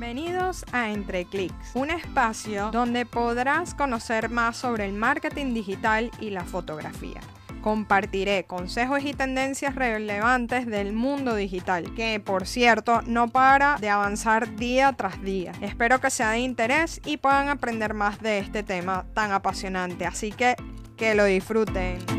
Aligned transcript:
Bienvenidos 0.00 0.64
a 0.70 0.90
Entre 0.90 1.24
Clics, 1.24 1.74
un 1.74 1.90
espacio 1.90 2.70
donde 2.70 3.04
podrás 3.04 3.74
conocer 3.74 4.30
más 4.30 4.56
sobre 4.56 4.84
el 4.84 4.92
marketing 4.92 5.54
digital 5.54 6.12
y 6.20 6.30
la 6.30 6.44
fotografía. 6.44 7.20
Compartiré 7.62 8.44
consejos 8.44 9.02
y 9.02 9.12
tendencias 9.12 9.74
relevantes 9.74 10.66
del 10.66 10.92
mundo 10.92 11.34
digital, 11.34 11.92
que 11.94 12.20
por 12.20 12.46
cierto 12.46 13.02
no 13.08 13.26
para 13.26 13.76
de 13.80 13.90
avanzar 13.90 14.54
día 14.54 14.92
tras 14.92 15.20
día. 15.20 15.50
Espero 15.62 16.00
que 16.00 16.10
sea 16.10 16.30
de 16.30 16.38
interés 16.38 17.00
y 17.04 17.16
puedan 17.16 17.48
aprender 17.48 17.92
más 17.92 18.22
de 18.22 18.38
este 18.38 18.62
tema 18.62 19.04
tan 19.14 19.32
apasionante, 19.32 20.06
así 20.06 20.30
que 20.30 20.54
que 20.96 21.16
lo 21.16 21.24
disfruten. 21.24 22.17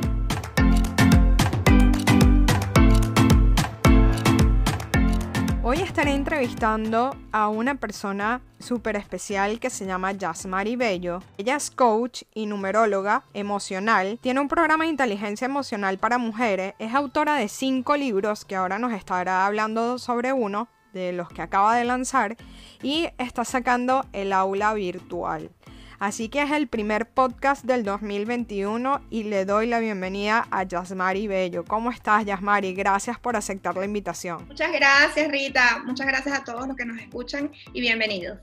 Hoy 5.71 5.81
estaré 5.81 6.15
entrevistando 6.15 7.15
a 7.31 7.47
una 7.47 7.75
persona 7.75 8.41
súper 8.57 8.95
especial 8.95 9.59
que 9.59 9.69
se 9.69 9.85
llama 9.85 10.13
Yasmari 10.13 10.75
Bello. 10.75 11.21
Ella 11.37 11.57
es 11.57 11.69
coach 11.69 12.23
y 12.33 12.47
numeróloga 12.47 13.23
emocional. 13.35 14.17
Tiene 14.19 14.39
un 14.39 14.47
programa 14.47 14.85
de 14.85 14.89
inteligencia 14.89 15.45
emocional 15.45 15.99
para 15.99 16.17
mujeres. 16.17 16.73
Es 16.79 16.95
autora 16.95 17.35
de 17.35 17.47
cinco 17.49 17.95
libros 17.95 18.45
que 18.45 18.55
ahora 18.55 18.79
nos 18.79 18.93
estará 18.93 19.45
hablando 19.45 19.99
sobre 19.99 20.33
uno 20.33 20.69
de 20.91 21.13
los 21.13 21.29
que 21.29 21.43
acaba 21.43 21.75
de 21.75 21.85
lanzar. 21.85 22.35
Y 22.81 23.09
está 23.19 23.45
sacando 23.45 24.07
el 24.11 24.33
aula 24.33 24.73
virtual. 24.73 25.51
Así 25.99 26.29
que 26.29 26.41
es 26.41 26.51
el 26.51 26.69
primer 26.69 27.09
podcast 27.09 27.65
del 27.65 27.83
2021 27.83 29.01
y 29.09 29.23
le 29.23 29.43
doy 29.43 29.67
la 29.67 29.79
bienvenida 29.79 30.47
a 30.49 30.63
Yasmari 30.63 31.27
Bello. 31.27 31.65
¿Cómo 31.65 31.91
estás, 31.91 32.23
Yasmari? 32.23 32.73
Gracias 32.73 33.19
por 33.19 33.35
aceptar 33.35 33.75
la 33.75 33.83
invitación. 33.83 34.47
Muchas 34.47 34.71
gracias, 34.71 35.29
Rita. 35.29 35.83
Muchas 35.85 36.07
gracias 36.07 36.39
a 36.39 36.43
todos 36.45 36.67
los 36.67 36.77
que 36.77 36.85
nos 36.85 36.97
escuchan 37.01 37.51
y 37.73 37.81
bienvenidos. 37.81 38.39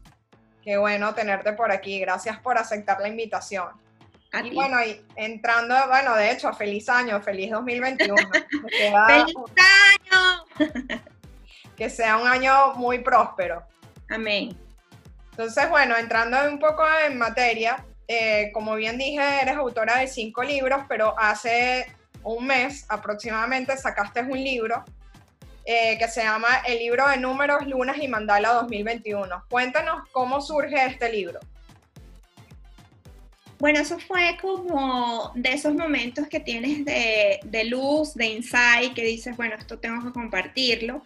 Qué 0.62 0.76
bueno 0.76 1.14
tenerte 1.14 1.54
por 1.54 1.72
aquí. 1.72 1.98
Gracias 1.98 2.38
por 2.40 2.58
aceptar 2.58 3.00
la 3.00 3.08
invitación. 3.08 3.68
y 4.44 4.54
bueno, 4.54 4.76
y 4.84 5.00
entrando, 5.14 5.74
bueno, 5.88 6.14
de 6.14 6.32
hecho, 6.32 6.52
feliz 6.52 6.90
año, 6.90 7.22
feliz 7.22 7.52
2021. 7.52 8.16
¡Feliz 9.06 9.34
año! 10.12 10.70
que 11.74 11.88
sea 11.88 12.18
un 12.18 12.28
año 12.28 12.74
muy 12.74 12.98
próspero. 12.98 13.62
Amén. 14.10 14.65
Entonces, 15.36 15.68
bueno, 15.68 15.94
entrando 15.98 16.38
un 16.48 16.58
poco 16.58 16.82
en 17.06 17.18
materia, 17.18 17.84
eh, 18.08 18.50
como 18.54 18.74
bien 18.74 18.96
dije, 18.96 19.20
eres 19.42 19.54
autora 19.56 19.98
de 19.98 20.08
cinco 20.08 20.42
libros, 20.42 20.84
pero 20.88 21.14
hace 21.18 21.92
un 22.22 22.46
mes 22.46 22.86
aproximadamente 22.88 23.76
sacaste 23.76 24.22
un 24.22 24.42
libro 24.42 24.82
eh, 25.66 25.98
que 25.98 26.08
se 26.08 26.22
llama 26.22 26.48
El 26.66 26.78
libro 26.78 27.06
de 27.06 27.18
números, 27.18 27.66
lunas 27.66 27.98
y 27.98 28.08
mandala 28.08 28.54
2021. 28.54 29.44
Cuéntanos 29.50 30.08
cómo 30.10 30.40
surge 30.40 30.82
este 30.86 31.12
libro. 31.12 31.38
Bueno, 33.58 33.80
eso 33.80 33.98
fue 33.98 34.38
como 34.40 35.32
de 35.34 35.52
esos 35.52 35.74
momentos 35.74 36.28
que 36.28 36.40
tienes 36.40 36.82
de, 36.82 37.40
de 37.44 37.64
luz, 37.64 38.14
de 38.14 38.24
insight, 38.24 38.94
que 38.94 39.04
dices, 39.04 39.36
bueno, 39.36 39.54
esto 39.54 39.78
tengo 39.78 40.02
que 40.02 40.12
compartirlo. 40.12 41.02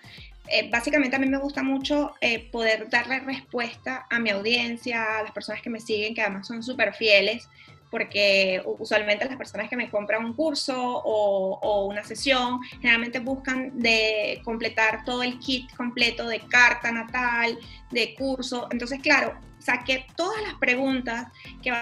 Eh, 0.53 0.69
básicamente 0.69 1.15
a 1.15 1.20
mí 1.20 1.29
me 1.29 1.39
gusta 1.39 1.62
mucho 1.62 2.15
eh, 2.20 2.51
poder 2.51 2.91
darle 2.91 3.20
respuesta 3.20 4.06
a 4.11 4.19
mi 4.19 4.31
audiencia, 4.31 5.19
a 5.19 5.23
las 5.23 5.31
personas 5.31 5.62
que 5.62 5.70
me 5.70 5.79
siguen, 5.79 6.12
que 6.12 6.23
además 6.23 6.48
son 6.48 6.61
súper 6.65 6.93
fieles, 6.93 7.48
porque 7.89 8.61
usualmente 8.78 9.25
las 9.27 9.37
personas 9.37 9.69
que 9.69 9.77
me 9.77 9.89
compran 9.89 10.25
un 10.25 10.34
curso 10.34 10.77
o, 10.77 11.87
una 11.87 12.03
sesión 12.03 12.61
generalmente 12.81 13.21
buscan 13.21 13.78
de 13.78 14.41
completar 14.45 15.05
todo 15.05 15.23
el 15.23 15.39
kit 15.39 15.73
completo 15.77 16.27
de 16.27 16.41
carta 16.41 16.91
natal, 16.91 17.56
de 17.93 18.15
curso. 18.15 18.67
Entonces, 18.73 19.01
claro, 19.01 19.39
saqué 19.59 20.06
todas 20.17 20.43
las 20.43 20.55
preguntas 20.55 21.28
que 21.62 21.73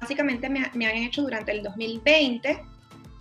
básicamente 0.00 0.50
me, 0.50 0.70
me 0.74 0.86
han 0.86 0.96
hecho 0.96 1.22
durante 1.22 1.52
el 1.52 1.62
2020 1.62 2.62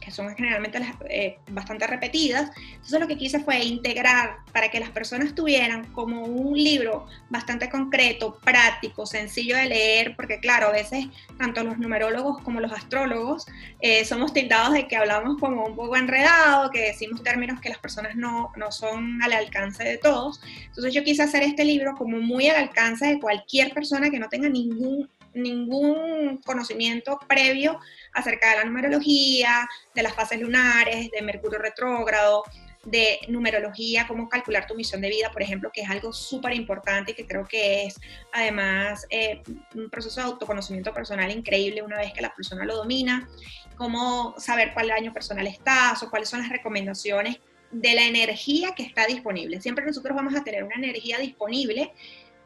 que 0.08 0.14
son 0.14 0.34
generalmente 0.38 0.80
las, 0.80 0.96
eh, 1.10 1.38
bastante 1.50 1.86
repetidas. 1.86 2.50
Entonces 2.72 2.98
lo 2.98 3.08
que 3.10 3.18
quise 3.18 3.42
fue 3.42 3.60
integrar 3.60 4.38
para 4.54 4.72
que 4.72 4.80
las 4.80 4.90
personas 4.90 5.36
tuvieran 5.36 5.84
como 5.92 6.24
un 6.24 6.58
libro 6.58 7.08
bastante 7.30 7.70
concreto, 7.70 8.40
práctico, 8.40 9.06
sencillo 9.06 9.58
de 9.58 9.66
leer, 9.66 10.16
porque 10.16 10.40
claro, 10.40 10.68
a 10.68 10.72
veces 10.72 11.08
tanto 11.38 11.62
los 11.62 11.78
numerólogos 11.78 12.42
como 12.42 12.62
los 12.62 12.72
astrólogos 12.72 13.48
eh, 13.82 14.06
somos 14.06 14.32
tildados 14.32 14.72
de 14.72 14.88
que 14.88 14.96
hablamos 14.96 15.36
como 15.42 15.66
un 15.66 15.76
poco 15.76 15.98
enredado, 15.98 16.70
que 16.72 16.80
decimos 16.80 17.22
términos 17.22 17.60
que 17.60 17.68
las 17.68 17.80
personas 17.80 18.16
no, 18.16 18.54
no 18.56 18.72
son 18.72 19.22
al 19.22 19.34
alcance 19.34 19.84
de 19.84 19.98
todos. 19.98 20.40
Entonces 20.68 20.94
yo 20.94 21.04
quise 21.04 21.24
hacer 21.24 21.44
este 21.44 21.66
libro 21.66 21.96
como 21.98 22.18
muy 22.22 22.48
al 22.48 22.56
alcance 22.56 23.06
de 23.08 23.20
cualquier 23.20 23.74
persona 23.74 24.10
que 24.10 24.20
no 24.20 24.30
tenga 24.30 24.48
ningún 24.48 25.10
ningún 25.38 26.38
conocimiento 26.46 27.20
previo 27.28 27.80
acerca 28.18 28.52
de 28.52 28.58
la 28.58 28.66
numerología, 28.66 29.68
de 29.94 30.04
las 30.04 30.14
fases 30.14 30.42
lunares, 30.42 31.10
de 31.12 31.22
Mercurio 31.22 31.60
retrógrado, 31.60 32.44
de 32.84 33.20
numerología, 33.28 34.08
cómo 34.08 34.30
calcular 34.30 34.66
tu 34.66 34.74
misión 34.74 35.02
de 35.02 35.10
vida, 35.10 35.30
por 35.32 35.42
ejemplo, 35.42 35.70
que 35.74 35.82
es 35.82 35.90
algo 35.90 36.14
súper 36.14 36.54
importante 36.54 37.12
y 37.12 37.16
que 37.16 37.28
creo 37.28 37.46
que 37.46 37.86
es 37.86 38.00
además 38.32 39.06
eh, 39.10 39.44
un 39.76 39.90
proceso 39.90 40.22
de 40.22 40.28
autoconocimiento 40.28 40.94
personal 40.94 41.30
increíble 41.30 41.82
una 41.82 41.98
vez 41.98 42.14
que 42.14 42.22
la 42.22 42.34
persona 42.34 42.64
lo 42.64 42.78
domina, 42.78 43.28
cómo 43.76 44.36
saber 44.38 44.74
cuál 44.74 44.90
año 44.92 45.14
personal 45.14 45.46
estás 45.48 46.02
o 46.02 46.10
cuáles 46.10 46.30
son 46.30 46.40
las 46.40 46.50
recomendaciones 46.50 47.40
de 47.72 47.94
la 47.94 48.04
energía 48.04 48.74
que 48.74 48.84
está 48.84 49.06
disponible. 49.06 49.60
Siempre 49.62 49.86
nosotros 49.86 50.16
vamos 50.16 50.34
a 50.36 50.44
tener 50.46 50.64
una 50.64 50.76
energía 50.76 51.18
disponible, 51.18 51.94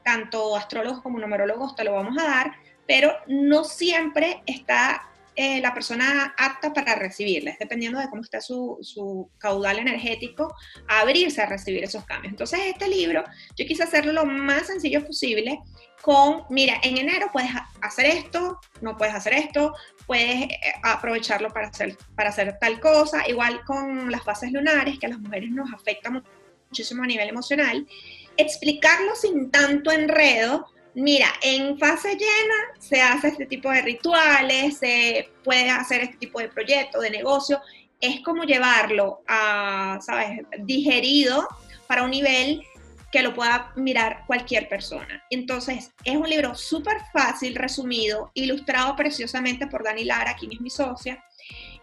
tanto 0.04 0.56
astrólogos 0.56 1.02
como 1.02 1.20
numerólogos 1.20 1.76
te 1.76 1.84
lo 1.84 1.94
vamos 1.94 2.18
a 2.18 2.24
dar, 2.24 2.54
pero 2.88 3.14
no 3.28 3.64
siempre 3.64 4.42
está 4.48 5.11
eh, 5.42 5.60
la 5.60 5.74
persona 5.74 6.36
apta 6.38 6.72
para 6.72 6.94
recibirla, 6.94 7.58
dependiendo 7.60 7.98
de 7.98 8.08
cómo 8.12 8.22
está 8.22 8.40
su, 8.40 8.78
su, 8.82 9.28
caudal 9.40 9.80
energético, 9.80 10.54
abrirse 10.88 11.42
a 11.42 11.48
recibir 11.48 11.84
esos 11.84 12.06
cambios. 12.06 12.34
Entonces, 12.34 12.60
este 12.68 12.88
libro 12.88 13.24
yo 13.56 13.66
quise 13.66 13.82
hacerlo 13.82 14.14
lo 14.14 14.24
más 14.24 14.68
sencillo 14.68 15.04
posible 15.04 15.60
con, 16.04 16.44
mira, 16.52 16.76
en 16.84 16.96
enero 16.98 17.30
puedes 17.34 17.50
hacer 17.82 18.06
esto, 18.06 18.60
no 18.82 18.96
puedes 18.98 19.16
hacer 19.16 19.34
esto, 19.34 19.74
puedes 20.06 20.44
eh, 20.44 20.60
aprovecharlo 20.84 21.50
para 21.50 21.70
hacer, 21.70 21.98
para 22.16 22.30
hacer 22.30 22.60
tal 22.62 22.80
cosa, 22.80 23.28
igual 23.28 23.64
con 23.66 24.12
las 24.12 24.24
fases 24.24 24.52
lunares, 24.52 25.00
que 25.00 25.08
a 25.08 25.10
las 25.10 25.20
mujeres 25.20 25.50
nos 25.50 25.74
afecta 25.74 26.12
muchísimo 26.70 27.02
a 27.02 27.08
nivel 27.08 27.30
emocional, 27.30 27.88
explicarlo 28.38 29.16
sin 29.16 29.50
tanto 29.50 29.92
enredo, 29.92 30.68
Mira, 30.94 31.28
en 31.42 31.78
fase 31.80 32.16
llena 32.16 32.56
se 32.80 33.02
hace 33.02 33.30
este 33.30 33.46
tipo 33.46 33.70
de 33.72 33.82
rituales, 33.82 34.78
se 34.78 35.30
puede 35.44 35.70
hacer 35.70 36.02
este 36.02 36.18
tipo 36.18 36.40
de 36.40 36.50
proyecto, 36.50 37.00
de 37.00 37.10
negocio. 37.10 37.62
Es 38.00 38.22
como 38.22 38.44
llevarlo 38.44 39.22
a, 39.28 40.00
¿sabes?, 40.02 40.42
digerido 40.60 41.48
para 41.88 42.04
un 42.04 42.12
nivel 42.12 42.64
que 43.12 43.22
lo 43.22 43.34
pueda 43.34 43.72
mirar 43.76 44.24
cualquier 44.26 44.68
persona. 44.70 45.24
Entonces, 45.30 45.92
es 46.04 46.16
un 46.16 46.30
libro 46.30 46.56
súper 46.56 46.98
fácil, 47.12 47.56
resumido, 47.56 48.32
ilustrado 48.34 48.96
preciosamente 48.96 49.68
por 49.68 49.84
Dani 49.84 50.06
Lara, 50.06 50.36
quien 50.36 50.54
es 50.54 50.62
mi 50.62 50.70
socia 50.70 51.24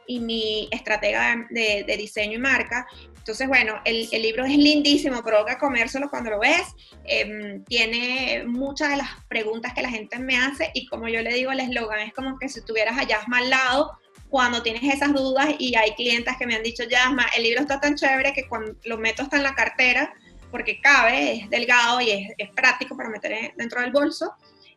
y 0.08 0.20
mi 0.20 0.69
estratega 0.72 1.46
de, 1.50 1.84
de 1.86 1.96
diseño 1.96 2.38
y 2.38 2.41
marca. 2.41 2.88
Entonces, 3.19 3.46
bueno, 3.46 3.74
el, 3.84 4.08
el, 4.10 4.22
libro 4.22 4.46
es 4.46 4.56
lindísimo, 4.56 5.22
provoca 5.22 5.58
comérselo 5.58 6.08
cuando 6.08 6.30
lo 6.30 6.41
ves. 6.41 6.62
Eh, 7.04 7.60
tiene 7.69 8.44
muchas 8.46 8.88
de 8.88 8.96
las 8.96 9.08
preguntas 9.28 9.74
que 9.74 9.82
la 9.82 9.91
gente 9.91 10.19
me 10.19 10.38
hace 10.38 10.70
y 10.72 10.86
como 10.86 11.08
yo 11.08 11.20
le 11.20 11.34
digo, 11.34 11.52
el 11.52 11.60
eslogan 11.60 12.00
es 12.00 12.14
como 12.14 12.38
que 12.38 12.48
si 12.48 12.64
tuvieras 12.64 12.98
a 12.98 13.06
Yasma 13.06 13.38
al 13.38 13.50
lado, 13.50 13.98
cuando 14.30 14.62
tienes 14.62 14.82
esas 14.82 15.12
dudas 15.12 15.54
y 15.58 15.74
hay 15.74 15.92
clientes 15.92 16.34
que 16.38 16.46
me 16.46 16.56
han 16.56 16.62
dicho, 16.62 16.84
Yasma, 16.84 17.26
el 17.36 17.42
libro 17.42 17.60
está 17.60 17.78
tan 17.78 17.96
chévere 17.96 18.32
que 18.32 18.48
cuando 18.48 18.75
lo 18.84 18.96
meto 18.96 19.22
hasta 19.22 19.36
en 19.36 19.42
la 19.42 19.54
cartera, 19.54 20.14
porque 20.50 20.80
cabe, 20.80 21.34
es 21.34 21.50
delgado 21.50 22.00
y 22.00 22.10
es, 22.10 22.30
es 22.38 22.48
práctico 22.50 22.96
para 22.96 23.10
meter 23.10 23.52
dentro 23.56 23.82
del 23.82 23.92
bolso 23.92 24.32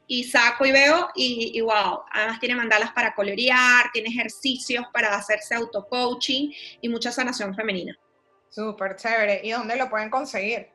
y 0.07 0.23
saco 0.25 0.65
y 0.65 0.71
veo 0.71 1.09
y, 1.15 1.51
y, 1.53 1.61
wow, 1.61 2.01
además 2.11 2.39
tiene 2.39 2.55
mandalas 2.55 2.91
para 2.91 3.13
colorear, 3.13 3.91
tiene 3.93 4.09
ejercicios 4.09 4.85
para 4.93 5.15
hacerse 5.15 5.55
auto-coaching 5.55 6.51
y 6.81 6.89
mucha 6.89 7.11
sanación 7.11 7.55
femenina. 7.55 7.97
Súper 8.49 8.97
chévere. 8.97 9.41
¿Y 9.43 9.51
dónde 9.51 9.77
lo 9.77 9.89
pueden 9.89 10.09
conseguir? 10.09 10.67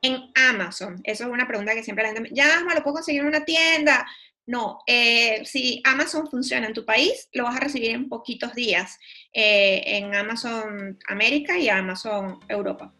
En 0.00 0.30
Amazon. 0.34 1.00
Eso 1.04 1.24
es 1.24 1.30
una 1.30 1.46
pregunta 1.46 1.74
que 1.74 1.82
siempre 1.82 2.04
la 2.04 2.12
gente 2.12 2.28
me... 2.28 2.34
Ya, 2.34 2.60
¿lo 2.60 2.82
puedo 2.82 2.94
conseguir 2.94 3.22
en 3.22 3.28
una 3.28 3.44
tienda? 3.44 4.06
No, 4.46 4.80
eh, 4.86 5.44
si 5.44 5.80
Amazon 5.84 6.28
funciona 6.28 6.66
en 6.66 6.72
tu 6.72 6.84
país, 6.84 7.28
lo 7.32 7.44
vas 7.44 7.56
a 7.56 7.60
recibir 7.60 7.92
en 7.92 8.08
poquitos 8.08 8.54
días 8.54 8.98
eh, 9.32 9.82
en 9.86 10.14
Amazon 10.14 10.98
América 11.08 11.56
y 11.56 11.68
Amazon 11.68 12.40
Europa. 12.48 12.92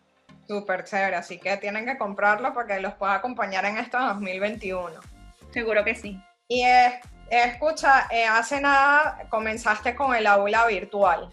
Súper 0.46 0.84
chévere, 0.84 1.16
así 1.16 1.38
que 1.38 1.56
tienen 1.56 1.84
que 1.84 1.99
comprarlo 1.99 2.52
para 2.54 2.76
que 2.76 2.81
los 2.81 2.94
pueda 2.94 3.14
acompañar 3.14 3.64
en 3.64 3.78
este 3.78 3.96
2021. 3.96 5.12
Seguro 5.52 5.84
que 5.84 5.94
sí. 5.94 6.19
Y 6.49 6.62
eh, 6.62 7.00
escucha, 7.31 8.08
eh, 8.10 8.25
hace 8.25 8.60
nada 8.60 9.26
comenzaste 9.28 9.94
con 9.94 10.14
el 10.14 10.26
aula 10.26 10.66
virtual. 10.66 11.28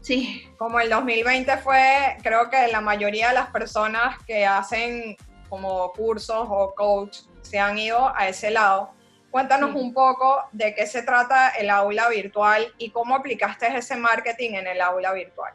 Sí. 0.00 0.48
Como 0.56 0.80
el 0.80 0.90
2020 0.90 1.58
fue, 1.58 2.16
creo 2.22 2.50
que 2.50 2.68
la 2.68 2.80
mayoría 2.80 3.28
de 3.28 3.34
las 3.34 3.50
personas 3.50 4.16
que 4.26 4.46
hacen 4.46 5.16
como 5.48 5.92
cursos 5.92 6.46
o 6.48 6.74
coach 6.74 7.18
se 7.42 7.58
han 7.58 7.78
ido 7.78 8.14
a 8.14 8.28
ese 8.28 8.50
lado. 8.50 8.92
Cuéntanos 9.30 9.74
un 9.74 9.92
poco 9.92 10.44
de 10.52 10.74
qué 10.74 10.86
se 10.86 11.02
trata 11.02 11.50
el 11.50 11.68
aula 11.68 12.08
virtual 12.08 12.72
y 12.78 12.90
cómo 12.90 13.14
aplicaste 13.14 13.66
ese 13.76 13.96
marketing 13.96 14.52
en 14.52 14.66
el 14.66 14.80
aula 14.80 15.12
virtual. 15.12 15.52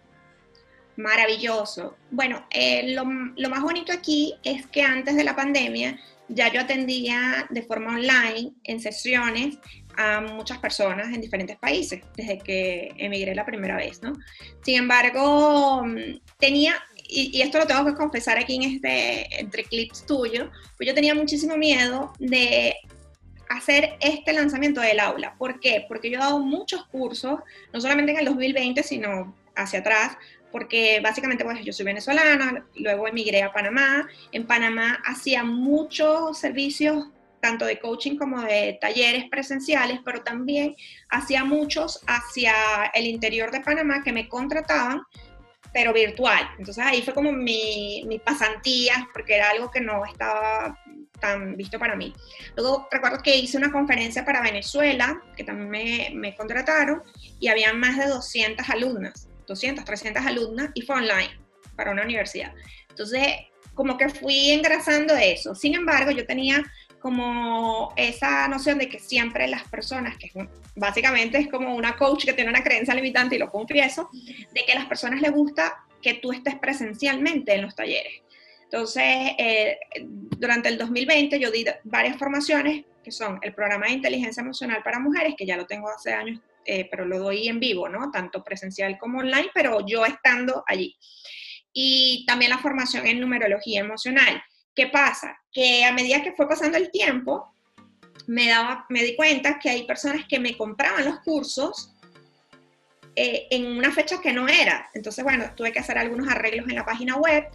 Maravilloso. 0.95 1.95
Bueno, 2.11 2.45
eh, 2.51 2.93
lo, 2.93 3.03
lo, 3.35 3.49
más 3.49 3.61
bonito 3.61 3.91
aquí 3.91 4.35
es 4.43 4.67
que 4.67 4.83
antes 4.83 5.15
de 5.15 5.23
la 5.23 5.35
pandemia 5.35 5.99
ya 6.29 6.51
yo 6.51 6.61
atendía 6.61 7.47
de 7.49 7.61
forma 7.63 7.95
online 7.95 8.53
en 8.63 8.79
sesiones 8.79 9.57
a 9.97 10.21
muchas 10.21 10.57
personas 10.57 11.07
en 11.13 11.21
diferentes 11.21 11.57
países 11.57 12.01
desde 12.15 12.39
que 12.39 12.91
emigré 12.97 13.35
la 13.35 13.45
primera 13.45 13.75
vez, 13.75 14.01
¿no? 14.01 14.13
Sin 14.63 14.77
embargo, 14.77 15.83
mm, 15.85 16.19
tenía, 16.39 16.75
y, 17.07 17.41
esto 17.41 17.59
lo 17.59 17.67
tengo 17.67 17.85
que 17.85 17.93
confesar 17.93 18.37
aquí 18.37 18.55
en 18.55 18.63
este, 18.63 19.39
entre 19.39 19.63
clips 19.65 20.05
tuyos, 20.05 20.49
pues 20.77 20.87
yo 20.87 20.95
tenía 20.95 21.13
muchísimo 21.13 21.57
miedo 21.57 22.13
de 22.19 22.75
hacer 23.49 23.97
este 23.99 24.33
lanzamiento 24.33 24.81
del 24.81 24.99
aula. 24.99 25.35
¿Por 25.37 25.59
qué? 25.59 25.85
Porque 25.87 26.09
yo 26.09 26.17
he 26.17 26.21
dado 26.21 26.39
muchos 26.39 26.85
cursos, 26.87 27.39
no 27.71 27.81
solamente 27.81 28.13
en 28.13 28.19
el 28.19 28.25
2020, 28.25 28.81
sino 28.81 29.35
hacia 29.55 29.79
atrás, 29.79 30.17
porque 30.53 30.99
básicamente 31.01 31.43
pues 31.43 31.65
yo 31.65 31.73
soy 31.73 31.83
venezolana, 31.83 32.63
luego 32.75 33.07
emigré 33.07 33.41
a 33.41 33.51
Panamá, 33.51 34.07
en 34.31 34.45
Panamá 34.45 35.01
hacía 35.03 35.43
muchos 35.43 36.37
servicios 36.37 37.07
tanto 37.41 37.65
de 37.65 37.79
coaching 37.79 38.17
como 38.17 38.39
de 38.43 38.77
talleres 38.79 39.25
presenciales, 39.31 39.99
pero 40.05 40.21
también 40.21 40.75
hacía 41.09 41.43
muchos 41.43 42.01
hacia 42.05 42.53
el 42.93 43.07
interior 43.07 43.49
de 43.49 43.61
Panamá 43.61 44.03
que 44.03 44.13
me 44.13 44.29
contrataban, 44.29 45.01
pero 45.73 45.91
virtual. 45.91 46.47
Entonces 46.59 46.85
ahí 46.85 47.01
fue 47.01 47.15
como 47.15 47.31
mi, 47.31 48.03
mi 48.05 48.19
pasantía, 48.19 49.09
porque 49.11 49.35
era 49.35 49.49
algo 49.49 49.71
que 49.71 49.81
no 49.81 50.05
estaba 50.05 50.79
tan 51.19 51.57
visto 51.57 51.79
para 51.79 51.95
mí. 51.95 52.13
Luego 52.55 52.87
recuerdo 52.91 53.23
que 53.23 53.35
hice 53.35 53.57
una 53.57 53.71
conferencia 53.71 54.23
para 54.23 54.41
Venezuela, 54.41 55.19
que 55.35 55.43
también 55.43 55.69
me, 55.69 56.11
me 56.13 56.35
contrataron, 56.35 57.01
y 57.39 57.47
había 57.47 57.73
más 57.73 57.97
de 57.97 58.05
200 58.05 58.69
alumnas. 58.69 59.27
200, 59.45 59.85
300 59.85 60.25
alumnas 60.25 60.71
y 60.73 60.81
fue 60.81 60.97
online 60.97 61.31
para 61.75 61.91
una 61.91 62.03
universidad. 62.03 62.53
Entonces, 62.89 63.27
como 63.73 63.97
que 63.97 64.09
fui 64.09 64.51
engrasando 64.51 65.15
eso. 65.15 65.55
Sin 65.55 65.75
embargo, 65.75 66.11
yo 66.11 66.25
tenía 66.25 66.63
como 66.99 67.93
esa 67.97 68.47
noción 68.47 68.77
de 68.77 68.87
que 68.87 68.99
siempre 68.99 69.47
las 69.47 69.67
personas, 69.67 70.17
que 70.17 70.31
básicamente 70.75 71.37
es 71.37 71.49
como 71.49 71.75
una 71.75 71.97
coach 71.97 72.25
que 72.25 72.33
tiene 72.33 72.49
una 72.49 72.63
creencia 72.63 72.93
limitante 72.93 73.35
y 73.35 73.39
lo 73.39 73.49
confieso, 73.49 74.09
de 74.53 74.63
que 74.65 74.71
a 74.71 74.75
las 74.75 74.85
personas 74.85 75.19
les 75.21 75.31
gusta 75.31 75.83
que 76.01 76.13
tú 76.15 76.31
estés 76.31 76.55
presencialmente 76.55 77.53
en 77.53 77.63
los 77.63 77.75
talleres. 77.75 78.21
Entonces, 78.63 79.03
eh, 79.37 79.79
durante 80.37 80.69
el 80.69 80.77
2020 80.77 81.39
yo 81.39 81.51
di 81.51 81.65
varias 81.83 82.17
formaciones 82.17 82.85
que 83.03 83.11
son 83.11 83.37
el 83.41 83.53
programa 83.53 83.87
de 83.87 83.93
inteligencia 83.93 84.41
emocional 84.41 84.81
para 84.81 84.97
mujeres, 84.99 85.35
que 85.37 85.45
ya 85.45 85.57
lo 85.57 85.65
tengo 85.65 85.89
hace 85.89 86.13
años 86.13 86.39
eh, 86.65 86.87
pero 86.89 87.05
lo 87.05 87.19
doy 87.19 87.47
en 87.47 87.59
vivo, 87.59 87.89
¿no? 87.89 88.11
Tanto 88.11 88.43
presencial 88.43 88.97
como 88.97 89.19
online, 89.19 89.49
pero 89.53 89.85
yo 89.85 90.05
estando 90.05 90.63
allí. 90.67 90.97
Y 91.73 92.25
también 92.27 92.51
la 92.51 92.59
formación 92.59 93.05
en 93.07 93.19
numerología 93.19 93.81
emocional. 93.81 94.43
¿Qué 94.75 94.87
pasa? 94.87 95.37
Que 95.51 95.85
a 95.85 95.93
medida 95.93 96.23
que 96.23 96.33
fue 96.33 96.47
pasando 96.47 96.77
el 96.77 96.91
tiempo, 96.91 97.53
me, 98.27 98.47
daba, 98.47 98.85
me 98.89 99.03
di 99.03 99.15
cuenta 99.15 99.59
que 99.59 99.69
hay 99.69 99.83
personas 99.83 100.25
que 100.27 100.39
me 100.39 100.57
compraban 100.57 101.05
los 101.05 101.19
cursos 101.19 101.93
eh, 103.15 103.47
en 103.51 103.67
una 103.67 103.91
fecha 103.91 104.21
que 104.21 104.33
no 104.33 104.47
era. 104.47 104.89
Entonces, 104.93 105.23
bueno, 105.23 105.45
tuve 105.55 105.71
que 105.71 105.79
hacer 105.79 105.97
algunos 105.97 106.27
arreglos 106.27 106.67
en 106.67 106.75
la 106.75 106.85
página 106.85 107.15
web 107.17 107.45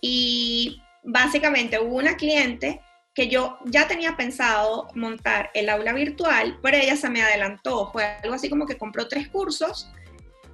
y 0.00 0.80
básicamente 1.02 1.78
hubo 1.78 1.96
una 1.96 2.16
cliente 2.16 2.80
que 3.14 3.28
yo 3.28 3.58
ya 3.64 3.86
tenía 3.86 4.16
pensado 4.16 4.88
montar 4.94 5.50
el 5.54 5.68
aula 5.68 5.92
virtual, 5.92 6.58
pero 6.62 6.76
ella 6.76 6.96
se 6.96 7.08
me 7.08 7.22
adelantó. 7.22 7.90
Fue 7.92 8.04
algo 8.04 8.34
así 8.34 8.50
como 8.50 8.66
que 8.66 8.76
compró 8.76 9.06
tres 9.06 9.28
cursos 9.28 9.88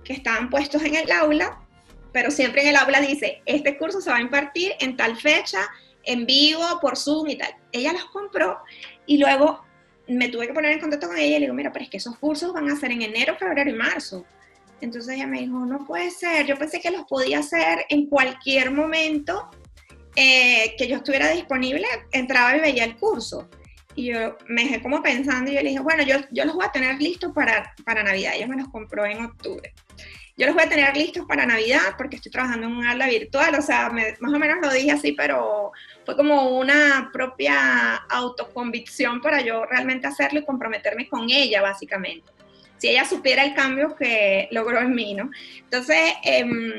que 0.04 0.12
estaban 0.12 0.50
puestos 0.50 0.82
en 0.82 0.94
el 0.94 1.10
aula, 1.10 1.58
pero 2.12 2.30
siempre 2.30 2.62
en 2.62 2.68
el 2.68 2.76
aula 2.76 3.00
dice, 3.00 3.40
este 3.46 3.78
curso 3.78 4.00
se 4.00 4.10
va 4.10 4.16
a 4.16 4.20
impartir 4.20 4.72
en 4.80 4.96
tal 4.96 5.16
fecha, 5.16 5.68
en 6.04 6.26
vivo, 6.26 6.64
por 6.80 6.98
Zoom 6.98 7.28
y 7.28 7.38
tal. 7.38 7.54
Ella 7.72 7.94
los 7.94 8.04
compró 8.06 8.58
y 9.06 9.16
luego 9.16 9.64
me 10.06 10.28
tuve 10.28 10.48
que 10.48 10.54
poner 10.54 10.72
en 10.72 10.80
contacto 10.80 11.06
con 11.06 11.16
ella 11.16 11.36
y 11.36 11.40
le 11.40 11.46
digo, 11.46 11.54
mira, 11.54 11.72
pero 11.72 11.84
es 11.84 11.90
que 11.90 11.96
esos 11.96 12.18
cursos 12.18 12.52
van 12.52 12.68
a 12.68 12.76
ser 12.76 12.90
en 12.90 13.02
enero, 13.02 13.36
febrero 13.36 13.70
y 13.70 13.74
marzo. 13.74 14.26
Entonces 14.82 15.14
ella 15.14 15.26
me 15.26 15.40
dijo, 15.40 15.64
no 15.64 15.86
puede 15.86 16.10
ser, 16.10 16.46
yo 16.46 16.56
pensé 16.56 16.80
que 16.80 16.90
los 16.90 17.04
podía 17.04 17.38
hacer 17.38 17.86
en 17.88 18.06
cualquier 18.06 18.70
momento 18.70 19.50
eh, 20.16 20.74
que 20.76 20.88
yo 20.88 20.96
estuviera 20.96 21.30
disponible, 21.30 21.86
entraba 22.12 22.56
y 22.56 22.60
veía 22.60 22.84
el 22.84 22.96
curso. 22.96 23.48
Y 23.94 24.06
yo 24.12 24.36
me 24.46 24.62
dejé 24.62 24.82
como 24.82 25.02
pensando 25.02 25.50
y 25.50 25.54
yo 25.54 25.62
le 25.62 25.70
dije, 25.70 25.80
bueno, 25.80 26.02
yo, 26.02 26.16
yo 26.30 26.44
los 26.44 26.54
voy 26.54 26.64
a 26.64 26.72
tener 26.72 27.00
listos 27.00 27.32
para, 27.34 27.74
para 27.84 28.02
Navidad. 28.02 28.32
Ella 28.34 28.46
me 28.46 28.56
los 28.56 28.68
compró 28.68 29.04
en 29.04 29.24
octubre. 29.24 29.72
Yo 30.36 30.46
los 30.46 30.54
voy 30.54 30.64
a 30.64 30.68
tener 30.70 30.96
listos 30.96 31.26
para 31.26 31.44
Navidad 31.44 31.96
porque 31.98 32.16
estoy 32.16 32.32
trabajando 32.32 32.66
en 32.66 32.72
un 32.72 32.86
aula 32.86 33.08
virtual. 33.08 33.54
O 33.56 33.62
sea, 33.62 33.90
más 33.90 34.32
o 34.32 34.38
menos 34.38 34.58
lo 34.62 34.72
dije 34.72 34.92
así, 34.92 35.12
pero 35.12 35.72
fue 36.06 36.16
como 36.16 36.58
una 36.58 37.10
propia 37.12 37.96
autoconvicción 38.08 39.20
para 39.20 39.42
yo 39.42 39.66
realmente 39.66 40.06
hacerlo 40.06 40.40
y 40.40 40.44
comprometerme 40.46 41.08
con 41.08 41.28
ella, 41.28 41.60
básicamente. 41.60 42.32
Si 42.78 42.88
ella 42.88 43.04
supiera 43.04 43.44
el 43.44 43.54
cambio 43.54 43.94
que 43.94 44.48
logró 44.50 44.80
en 44.80 44.94
mí, 44.94 45.12
¿no? 45.12 45.30
Entonces, 45.58 46.14
em, 46.24 46.72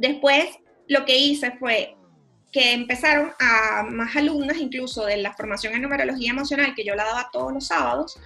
después 0.00 0.58
lo 0.88 1.04
que 1.04 1.16
hice 1.16 1.52
fue 1.60 1.94
que 2.56 2.72
empezaron 2.72 3.32
a 3.38 3.82
más 3.82 4.16
alumnas, 4.16 4.56
incluso 4.56 5.04
de 5.04 5.18
la 5.18 5.34
formación 5.34 5.74
en 5.74 5.82
numerología 5.82 6.30
emocional, 6.30 6.74
que 6.74 6.86
yo 6.86 6.94
la 6.94 7.04
daba 7.04 7.28
todos 7.30 7.52
los 7.52 7.66
sábados, 7.66 8.18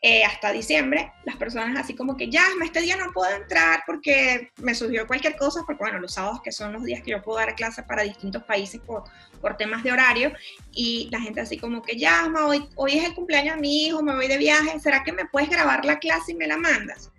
eh, 0.00 0.22
hasta 0.22 0.52
diciembre, 0.52 1.12
las 1.24 1.34
personas 1.34 1.76
así 1.76 1.92
como 1.92 2.16
que, 2.16 2.30
ya, 2.30 2.44
este 2.64 2.82
día 2.82 2.96
no 2.96 3.10
puedo 3.12 3.34
entrar 3.34 3.82
porque 3.84 4.52
me 4.58 4.76
surgió 4.76 5.08
cualquier 5.08 5.34
cosa, 5.36 5.64
porque 5.66 5.82
bueno, 5.82 5.98
los 5.98 6.14
sábados 6.14 6.40
que 6.40 6.52
son 6.52 6.72
los 6.72 6.84
días 6.84 7.02
que 7.02 7.10
yo 7.10 7.22
puedo 7.22 7.40
dar 7.40 7.56
clases 7.56 7.84
para 7.84 8.04
distintos 8.04 8.44
países 8.44 8.80
por, 8.80 9.02
por 9.40 9.56
temas 9.56 9.82
de 9.82 9.90
horario, 9.90 10.32
y 10.70 11.08
la 11.10 11.18
gente 11.18 11.40
así 11.40 11.58
como 11.58 11.82
que, 11.82 11.98
ya, 11.98 12.32
hoy, 12.46 12.68
hoy 12.76 12.98
es 12.98 13.04
el 13.04 13.14
cumpleaños 13.14 13.56
de 13.56 13.60
mi 13.60 13.86
hijo, 13.86 14.04
me 14.04 14.14
voy 14.14 14.28
de 14.28 14.38
viaje, 14.38 14.78
¿será 14.78 15.02
que 15.02 15.10
me 15.10 15.26
puedes 15.26 15.50
grabar 15.50 15.84
la 15.84 15.98
clase 15.98 16.30
y 16.30 16.36
me 16.36 16.46
la 16.46 16.58
mandas? 16.58 17.10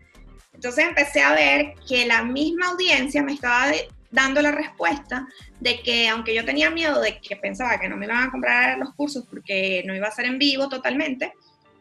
Entonces 0.53 0.85
empecé 0.85 1.21
a 1.21 1.33
ver 1.33 1.73
que 1.85 2.05
la 2.05 2.23
misma 2.23 2.69
audiencia 2.69 3.21
me 3.21 3.33
estaba 3.33 3.71
dando 4.15 4.41
la 4.41 4.51
respuesta 4.51 5.27
de 5.59 5.81
que 5.81 6.07
aunque 6.07 6.33
yo 6.33 6.43
tenía 6.45 6.71
miedo 6.71 7.01
de 7.01 7.19
que 7.19 7.35
pensaba 7.35 7.79
que 7.79 7.89
no 7.89 7.97
me 7.97 8.05
iban 8.05 8.27
a 8.27 8.31
comprar 8.31 8.77
los 8.79 8.93
cursos 8.95 9.25
porque 9.29 9.83
no 9.85 9.95
iba 9.95 10.07
a 10.07 10.11
ser 10.11 10.25
en 10.25 10.39
vivo 10.39 10.69
totalmente, 10.69 11.33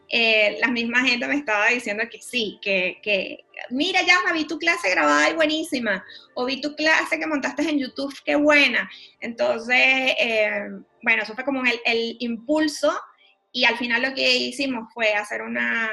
eh, 0.07 0.57
la 0.61 0.67
misma 0.67 1.03
gente 1.03 1.27
me 1.27 1.35
estaba 1.35 1.69
diciendo 1.69 2.03
que 2.11 2.21
sí, 2.21 2.59
que, 2.61 2.99
que, 3.01 3.45
mira 3.71 4.01
ya, 4.03 4.19
vi 4.33 4.45
tu 4.45 4.59
clase 4.59 4.91
grabada 4.91 5.29
y 5.29 5.33
buenísima, 5.33 6.05
o 6.35 6.45
vi 6.45 6.61
tu 6.61 6.75
clase 6.75 7.17
que 7.17 7.25
montaste 7.25 7.63
en 7.63 7.79
YouTube, 7.79 8.13
qué 8.23 8.35
buena. 8.35 8.89
Entonces, 9.19 9.77
eh, 10.19 10.69
bueno, 11.01 11.23
eso 11.23 11.33
fue 11.33 11.43
como 11.43 11.63
el, 11.63 11.79
el, 11.85 12.17
impulso 12.19 12.93
y 13.51 13.63
al 13.63 13.77
final 13.77 14.03
lo 14.03 14.13
que 14.13 14.35
hicimos 14.35 14.93
fue 14.93 15.13
hacer 15.13 15.41
una 15.41 15.89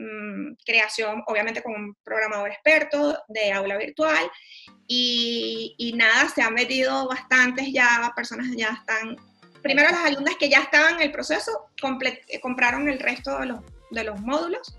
mm, 0.00 0.56
creación, 0.64 1.22
obviamente 1.26 1.62
con 1.62 1.74
un 1.74 1.96
programador 2.02 2.50
experto 2.50 3.18
de 3.28 3.52
aula 3.52 3.76
virtual 3.76 4.30
y, 4.86 5.92
nada, 5.96 6.28
se 6.28 6.42
han 6.42 6.54
metido 6.54 7.08
bastantes 7.08 7.72
ya, 7.72 8.12
personas 8.16 8.48
ya 8.56 8.70
están, 8.70 9.16
primero 9.62 9.90
las 9.90 10.04
alumnas 10.04 10.36
que 10.36 10.48
ya 10.48 10.60
estaban 10.60 10.96
en 10.96 11.02
el 11.02 11.12
proceso, 11.12 11.70
compraron 12.40 12.88
el 12.88 12.98
resto 12.98 13.38
de 13.38 13.46
los, 13.46 13.60
de 13.90 14.04
los 14.04 14.20
módulos 14.20 14.76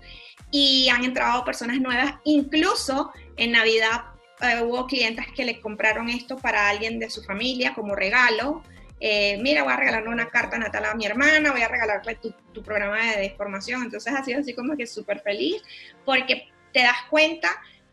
y 0.50 0.88
han 0.90 1.04
entrado 1.04 1.44
personas 1.44 1.78
nuevas, 1.80 2.14
incluso 2.24 3.12
en 3.36 3.52
Navidad 3.52 4.04
eh, 4.42 4.60
hubo 4.60 4.86
clientes 4.86 5.24
que 5.36 5.44
le 5.44 5.60
compraron 5.60 6.08
esto 6.08 6.36
para 6.36 6.68
alguien 6.68 6.98
de 6.98 7.08
su 7.10 7.22
familia 7.22 7.74
como 7.74 7.94
regalo. 7.94 8.62
Eh, 9.04 9.36
mira, 9.42 9.64
voy 9.64 9.72
a 9.72 9.76
regalarle 9.76 10.10
una 10.10 10.28
carta 10.28 10.56
natal 10.58 10.84
a 10.84 10.94
mi 10.94 11.04
hermana, 11.04 11.50
voy 11.50 11.62
a 11.62 11.66
regalarle 11.66 12.20
tu, 12.52 12.62
programa 12.62 13.16
de, 13.16 13.30
formación. 13.30 13.82
Entonces 13.82 14.14
ha 14.14 14.22
sido 14.22 14.38
así 14.38 14.54
como 14.54 14.76
que 14.76 14.86
súper 14.86 15.18
feliz 15.18 15.60
porque 16.04 16.52
te 16.72 16.82
das 16.82 16.98
cuenta 17.10 17.50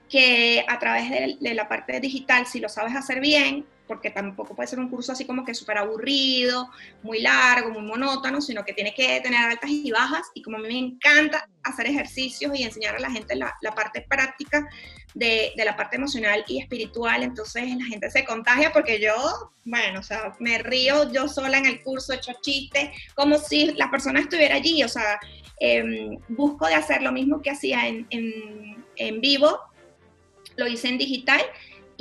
que 0.08 0.64
a 0.68 0.78
través 0.78 1.10
de, 1.40 1.54
la 1.56 1.68
parte 1.68 2.00
digital, 2.00 2.46
si 2.46 2.60
lo 2.60 2.70
sabes 2.70 2.96
hacer 2.96 3.22
bien, 3.22 3.66
porque 3.90 4.12
tampoco 4.12 4.56
puede 4.56 4.70
ser 4.70 4.80
un 4.80 4.88
curso 4.88 5.12
así 5.12 5.26
como 5.26 5.44
que 5.44 5.56
súper 5.56 5.80
aburrido, 5.80 6.70
muy 7.02 7.22
largo, 7.22 7.72
muy 7.72 7.82
monótono, 7.82 8.40
sino 8.40 8.64
que 8.64 8.72
tiene 8.72 8.94
que 8.94 9.20
tener 9.20 9.50
altas 9.50 9.72
y 9.72 9.90
bajas. 9.90 10.28
Y 10.36 10.44
como 10.44 10.58
a 10.58 10.60
mí 10.60 10.68
me 10.68 10.78
encanta 10.78 11.50
hacer 11.64 11.88
ejercicios 11.88 12.52
y 12.56 12.62
enseñar 12.62 12.96
a 12.96 13.00
la 13.00 13.10
gente 13.10 13.36
la, 13.36 13.52
parte 13.76 14.06
práctica 14.08 14.70
de, 15.16 15.54
de, 15.58 15.66
la 15.66 15.76
parte 15.76 15.96
emocional 15.96 16.46
y 16.48 16.62
espiritual, 16.62 17.24
entonces 17.24 17.68
la 17.76 17.86
gente 17.86 18.12
se 18.12 18.24
contagia 18.26 18.72
porque 18.72 19.02
yo, 19.02 19.16
bueno, 19.66 20.02
o 20.02 20.04
sea, 20.04 20.36
me 20.40 20.60
río 20.60 21.12
yo 21.12 21.28
sola 21.28 21.58
en 21.58 21.66
el 21.66 21.82
curso, 21.82 22.14
hecho 22.14 22.34
chistes, 22.42 22.92
como 23.16 23.40
si 23.40 23.74
la 23.74 23.90
persona 23.90 24.20
estuviera 24.20 24.56
allí, 24.56 24.84
o 24.84 24.88
sea, 24.88 25.20
em, 25.60 26.20
busco 26.28 26.68
de 26.68 26.76
hacer 26.76 27.02
lo 27.02 27.12
mismo 27.12 27.42
que 27.42 27.50
hacía 27.50 27.88
en, 27.88 28.06
en, 28.12 28.86
en 28.98 29.20
vivo, 29.20 29.60
lo 30.58 30.68
hice 30.68 30.90
en 30.90 31.00
digital 31.00 31.42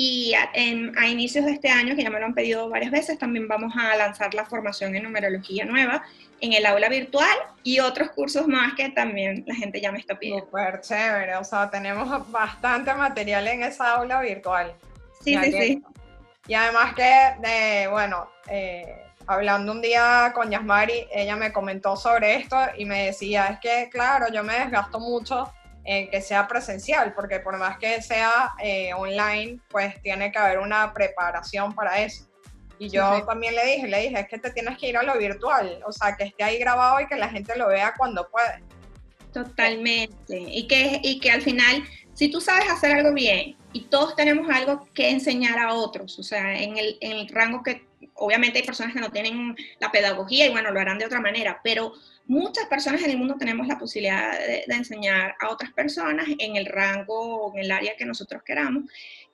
Y 0.00 0.32
a, 0.34 0.52
a, 0.96 1.08
inicios 1.08 1.44
de 1.44 1.50
este 1.50 1.68
año, 1.68 1.96
que 1.96 2.04
ya 2.04 2.10
me 2.10 2.20
lo 2.20 2.26
han 2.26 2.34
pedido 2.34 2.68
varias 2.68 2.92
veces, 2.92 3.18
también 3.18 3.48
vamos 3.48 3.74
a 3.76 3.96
lanzar 3.96 4.32
la 4.32 4.44
formación 4.44 4.94
en 4.94 5.02
numerología 5.02 5.64
nueva 5.64 6.04
en 6.40 6.52
el 6.52 6.64
aula 6.66 6.88
virtual 6.88 7.36
y 7.64 7.80
otros 7.80 8.10
cursos 8.10 8.46
más 8.46 8.74
que 8.74 8.90
también 8.90 9.42
la 9.44 9.56
gente 9.56 9.80
ya 9.80 9.90
me 9.90 9.98
está 9.98 10.16
pidiendo. 10.16 10.44
Súper 10.46 10.80
chévere, 10.82 11.34
o 11.34 11.42
sea, 11.42 11.68
tenemos 11.68 12.30
bastante 12.30 12.94
material 12.94 13.48
en 13.48 13.64
esa 13.64 13.96
aula 13.96 14.20
virtual. 14.20 14.72
Sí, 15.20 15.36
sí, 15.42 15.50
sí. 15.52 15.82
Y 16.46 16.54
además 16.54 16.94
que, 16.94 17.88
bueno, 17.90 18.30
eh, 18.48 19.02
hablando 19.26 19.72
un 19.72 19.82
día 19.82 20.32
con 20.32 20.48
Yasmari, 20.48 21.08
ella 21.12 21.34
me 21.34 21.52
comentó 21.52 21.96
sobre 21.96 22.36
esto 22.36 22.56
y 22.76 22.84
me 22.84 23.06
decía, 23.06 23.46
es 23.46 23.58
que, 23.58 23.90
claro, 23.90 24.32
yo 24.32 24.44
me 24.44 24.54
desgasto 24.60 25.00
mucho 25.00 25.52
en 25.90 26.10
que 26.10 26.20
sea 26.20 26.46
presencial, 26.46 27.14
porque 27.14 27.40
por 27.40 27.56
más 27.56 27.78
que 27.78 28.02
sea 28.02 28.52
eh, 28.62 28.92
online, 28.92 29.58
pues 29.70 30.00
tiene 30.02 30.30
que 30.30 30.38
haber 30.38 30.58
una 30.58 30.92
preparación 30.92 31.74
para 31.74 32.02
eso. 32.02 32.28
Y 32.78 32.90
yo 32.90 33.24
también 33.24 33.54
le 33.54 33.64
dije, 33.64 33.88
le 33.88 34.02
dije, 34.02 34.20
es 34.20 34.28
que 34.28 34.38
te 34.38 34.50
tienes 34.50 34.76
que 34.76 34.90
ir 34.90 34.98
a 34.98 35.02
lo 35.02 35.16
virtual, 35.16 35.80
o 35.86 35.90
sea, 35.90 36.14
que 36.14 36.24
esté 36.24 36.44
ahí 36.44 36.58
grabado 36.58 37.00
y 37.00 37.06
que 37.06 37.16
la 37.16 37.30
gente 37.30 37.56
lo 37.56 37.68
vea 37.68 37.94
cuando 37.96 38.28
puede. 38.28 38.62
Totalmente. 39.32 40.38
Y 40.38 40.68
que, 40.68 41.00
y 41.02 41.20
que 41.20 41.30
al 41.30 41.40
final, 41.40 41.82
si 42.12 42.30
tú 42.30 42.38
sabes 42.42 42.68
hacer 42.68 42.94
algo 42.94 43.14
bien 43.14 43.56
y 43.72 43.86
todos 43.86 44.14
tenemos 44.14 44.46
algo 44.50 44.86
que 44.92 45.08
enseñar 45.08 45.58
a 45.58 45.72
otros, 45.72 46.18
o 46.18 46.22
sea, 46.22 46.60
en 46.60 46.76
el, 46.76 46.98
en 47.00 47.12
el 47.12 47.28
rango 47.30 47.62
que, 47.62 47.86
obviamente 48.12 48.58
hay 48.58 48.66
personas 48.66 48.92
que 48.92 49.00
no 49.00 49.10
tienen 49.10 49.56
la 49.80 49.90
pedagogía 49.90 50.46
y 50.46 50.50
bueno, 50.50 50.70
lo 50.70 50.80
harán 50.80 50.98
de 50.98 51.06
otra 51.06 51.22
manera, 51.22 51.60
pero 51.64 51.94
muchas 52.28 52.66
personas 52.66 53.02
en 53.02 53.10
el 53.10 53.18
mundo 53.18 53.36
tenemos 53.36 53.66
la 53.66 53.78
posibilidad 53.78 54.38
de, 54.38 54.64
de 54.66 54.74
enseñar 54.74 55.34
a 55.40 55.48
otras 55.48 55.72
personas 55.72 56.28
en 56.38 56.56
el 56.56 56.66
rango 56.66 57.46
o 57.46 57.54
en 57.54 57.64
el 57.64 57.70
área 57.70 57.96
que 57.96 58.04
nosotros 58.04 58.42
queramos. 58.44 58.84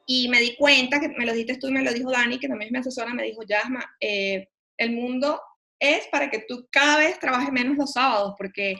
Y 0.06 0.28
me 0.28 0.40
di 0.40 0.56
cuenta, 0.56 1.00
que 1.00 1.08
me 1.08 1.26
lo 1.26 1.32
dijiste 1.32 1.58
tú 1.58 1.68
y 1.68 1.72
me 1.72 1.82
lo 1.82 1.92
dijo 1.92 2.10
Dani, 2.10 2.38
que 2.38 2.48
también 2.48 2.68
es 2.68 2.72
mi 2.72 2.78
asesora, 2.78 3.12
me 3.12 3.22
dijo, 3.22 3.42
Yasma, 3.42 3.96
eh, 4.00 4.48
el 4.76 4.92
mundo 4.92 5.40
es 5.78 6.06
para 6.08 6.30
que 6.30 6.44
tú 6.48 6.66
cada 6.70 6.98
vez 6.98 7.18
trabajes 7.18 7.52
menos 7.52 7.76
los 7.76 7.92
sábados, 7.92 8.34
porque 8.38 8.76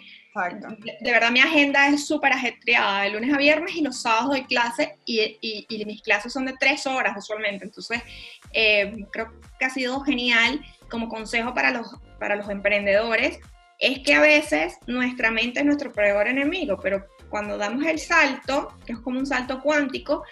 de, 1.01 1.13
verdad 1.13 1.31
mi 1.31 1.41
agenda 1.41 1.89
es 1.89 2.07
súper 2.07 2.33
ajetreada, 2.33 3.03
de 3.03 3.11
lunes 3.11 3.33
a 3.33 3.39
viernes 3.39 3.75
y 3.77 3.83
los 3.83 4.01
sábados 4.01 4.31
doy 4.31 4.45
clase 4.45 4.97
y, 5.05 5.39
y, 5.41 5.85
mis 5.85 6.03
clases 6.03 6.33
son 6.33 6.47
de 6.47 6.55
tres 6.59 6.87
horas 6.87 7.17
usualmente. 7.17 7.65
Entonces, 7.65 8.03
eh, 8.53 9.07
creo 9.13 9.33
que 9.59 9.65
ha 9.65 9.71
sido 9.71 10.01
genial 10.01 10.65
como 10.91 11.09
consejo 11.09 11.55
para 11.55 11.71
los, 11.71 11.95
para 12.19 12.37
los 12.37 12.49
emprendedores, 12.49 13.39
es 13.79 14.01
que 14.01 14.15
a 14.15 14.21
veces 14.21 14.77
nuestra 14.87 15.31
mente 15.31 15.61
es 15.61 15.67
nuestro 15.67 15.93
peor 15.93 16.29
enemigo, 16.29 16.79
pero 16.83 17.07
cuando 17.29 17.59
damos 17.59 17.85
el 17.87 17.99
salto, 17.99 18.77
que 18.87 18.93
es 18.93 18.99
como 19.01 19.19
un 19.19 19.27
salto 19.27 19.61
cuántico, 19.61 20.25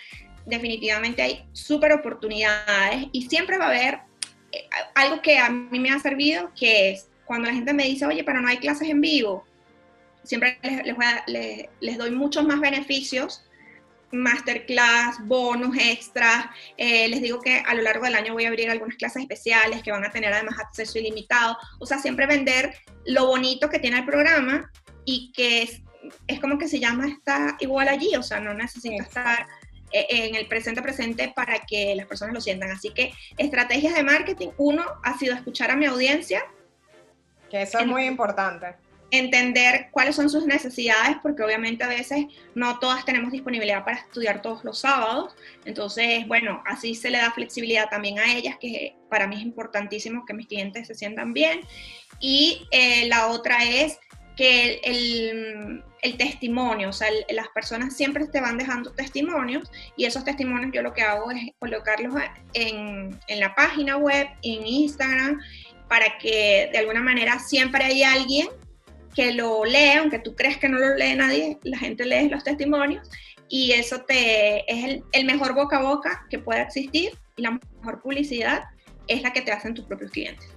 definitivamente 0.46 1.22
hay 1.22 1.44
súper 1.52 1.92
oportunidades 1.92 3.06
y 3.12 3.28
siempre 3.28 3.58
va 3.58 3.66
a 3.66 3.68
haber 3.68 3.98
eh, 4.52 4.68
algo 4.94 5.22
que 5.22 5.38
a 5.38 5.48
mí 5.50 5.78
me 5.78 5.90
ha 5.90 5.98
servido, 5.98 6.50
que 6.58 6.90
es 6.90 7.08
cuando 7.24 7.48
la 7.48 7.54
gente 7.54 7.72
me 7.72 7.84
dice, 7.84 8.06
oye, 8.06 8.24
pero 8.24 8.40
no 8.40 8.48
hay 8.48 8.58
clases 8.58 8.88
en 8.88 9.00
vivo, 9.00 9.44
siempre 10.24 10.58
les, 10.62 11.68
les, 11.80 11.98
doy 11.98 12.10
muchos 12.10 12.44
más 12.44 12.60
beneficios, 12.60 13.44
masterclass, 14.12 15.16
bonus 15.26 15.76
extras, 15.78 16.46
eh, 16.76 17.08
les 17.08 17.22
digo 17.22 17.40
que 17.40 17.62
a 17.66 17.74
lo 17.74 17.82
largo 17.82 18.04
del 18.04 18.14
año 18.14 18.34
voy 18.34 18.44
a 18.44 18.48
abrir 18.48 18.70
algunas 18.70 18.96
clases 18.96 19.22
especiales 19.22 19.82
que 19.82 19.90
van 19.90 20.04
a 20.04 20.10
tener 20.10 20.32
además 20.32 20.58
acceso 20.58 20.98
ilimitado, 20.98 21.56
o 21.78 21.86
sea, 21.86 21.98
siempre 21.98 22.26
vender 22.26 22.74
lo 23.06 23.26
bonito 23.26 23.68
que 23.68 23.78
tiene 23.78 23.98
el 23.98 24.04
programa 24.04 24.70
y 25.04 25.32
que 25.32 25.62
es, 25.62 25.82
es 26.26 26.40
como 26.40 26.58
que 26.58 26.68
se 26.68 26.78
llama 26.78 27.08
está 27.08 27.56
igual 27.60 27.88
allí, 27.88 28.14
o 28.16 28.22
sea, 28.22 28.40
no 28.40 28.54
necesita 28.54 29.02
estar 29.02 29.46
eh, 29.92 30.06
en 30.08 30.34
el 30.34 30.46
presente 30.46 30.80
presente 30.80 31.32
para 31.34 31.58
que 31.60 31.94
las 31.94 32.06
personas 32.06 32.34
lo 32.34 32.40
sientan. 32.40 32.70
Así 32.70 32.90
que 32.90 33.12
estrategias 33.36 33.94
de 33.94 34.02
marketing, 34.02 34.48
uno 34.56 34.84
ha 35.02 35.18
sido 35.18 35.34
escuchar 35.34 35.70
a 35.70 35.76
mi 35.76 35.86
audiencia. 35.86 36.44
Que 37.50 37.62
eso 37.62 37.78
es 37.78 37.86
muy 37.86 38.06
importante. 38.06 38.74
Entender 39.12 39.88
cuáles 39.90 40.16
son 40.16 40.30
sus 40.30 40.46
necesidades, 40.46 41.18
porque 41.22 41.42
obviamente 41.42 41.84
a 41.84 41.88
veces 41.88 42.26
no 42.54 42.78
todas 42.78 43.04
tenemos 43.04 43.30
disponibilidad 43.30 43.84
para 43.84 43.98
estudiar 43.98 44.40
todos 44.40 44.64
los 44.64 44.80
sábados. 44.80 45.34
Entonces, 45.66 46.26
bueno, 46.26 46.62
así 46.66 46.94
se 46.94 47.10
le 47.10 47.18
da 47.18 47.30
flexibilidad 47.30 47.90
también 47.90 48.18
a 48.18 48.34
ellas, 48.34 48.56
que 48.58 48.96
para 49.10 49.26
mí 49.26 49.36
es 49.36 49.42
importantísimo 49.42 50.24
que 50.24 50.32
mis 50.32 50.46
clientes 50.46 50.86
se 50.86 50.94
sientan 50.94 51.34
bien. 51.34 51.60
Y 52.20 52.66
eh, 52.70 53.06
la 53.08 53.26
otra 53.26 53.62
es 53.64 53.98
que 54.36 54.80
el, 54.82 55.84
el, 56.00 56.16
testimonio, 56.16 56.88
o 56.88 56.92
sea, 56.92 57.08
las 57.30 57.48
personas 57.48 57.94
siempre 57.94 58.26
te 58.26 58.40
van 58.40 58.56
dejando 58.56 58.92
testimonios 58.92 59.70
y 59.96 60.06
esos 60.06 60.24
testimonios 60.24 60.72
yo 60.72 60.82
lo 60.82 60.94
que 60.94 61.02
hago 61.02 61.30
es 61.30 61.50
colocarlos 61.58 62.14
en, 62.54 63.18
en, 63.26 63.40
la 63.40 63.54
página 63.54 63.98
web, 63.98 64.26
en 64.42 64.66
Instagram, 64.66 65.38
para 65.88 66.16
que 66.18 66.70
de 66.72 66.78
alguna 66.78 67.02
manera 67.02 67.38
siempre 67.38 67.84
hay 67.84 68.02
alguien 68.02 68.48
que 69.14 69.32
lo 69.32 69.64
lea, 69.64 70.00
aunque 70.00 70.18
tú 70.18 70.34
crees 70.34 70.58
que 70.58 70.68
no 70.68 70.78
lo 70.78 70.94
lee 70.94 71.14
nadie, 71.14 71.58
la 71.62 71.78
gente 71.78 72.04
lee 72.04 72.28
los 72.28 72.44
testimonios 72.44 73.08
y 73.48 73.72
eso 73.72 74.02
te, 74.02 74.70
es 74.72 74.84
el, 74.84 75.04
el 75.12 75.24
mejor 75.26 75.54
boca 75.54 75.78
a 75.78 75.82
boca 75.82 76.26
que 76.30 76.38
puede 76.38 76.62
existir 76.62 77.18
y 77.36 77.42
la 77.42 77.58
mejor 77.80 78.00
publicidad 78.00 78.64
es 79.08 79.22
la 79.22 79.32
que 79.32 79.42
te 79.42 79.52
hacen 79.52 79.74
tus 79.74 79.84
propios 79.84 80.10
clientes. 80.10 80.48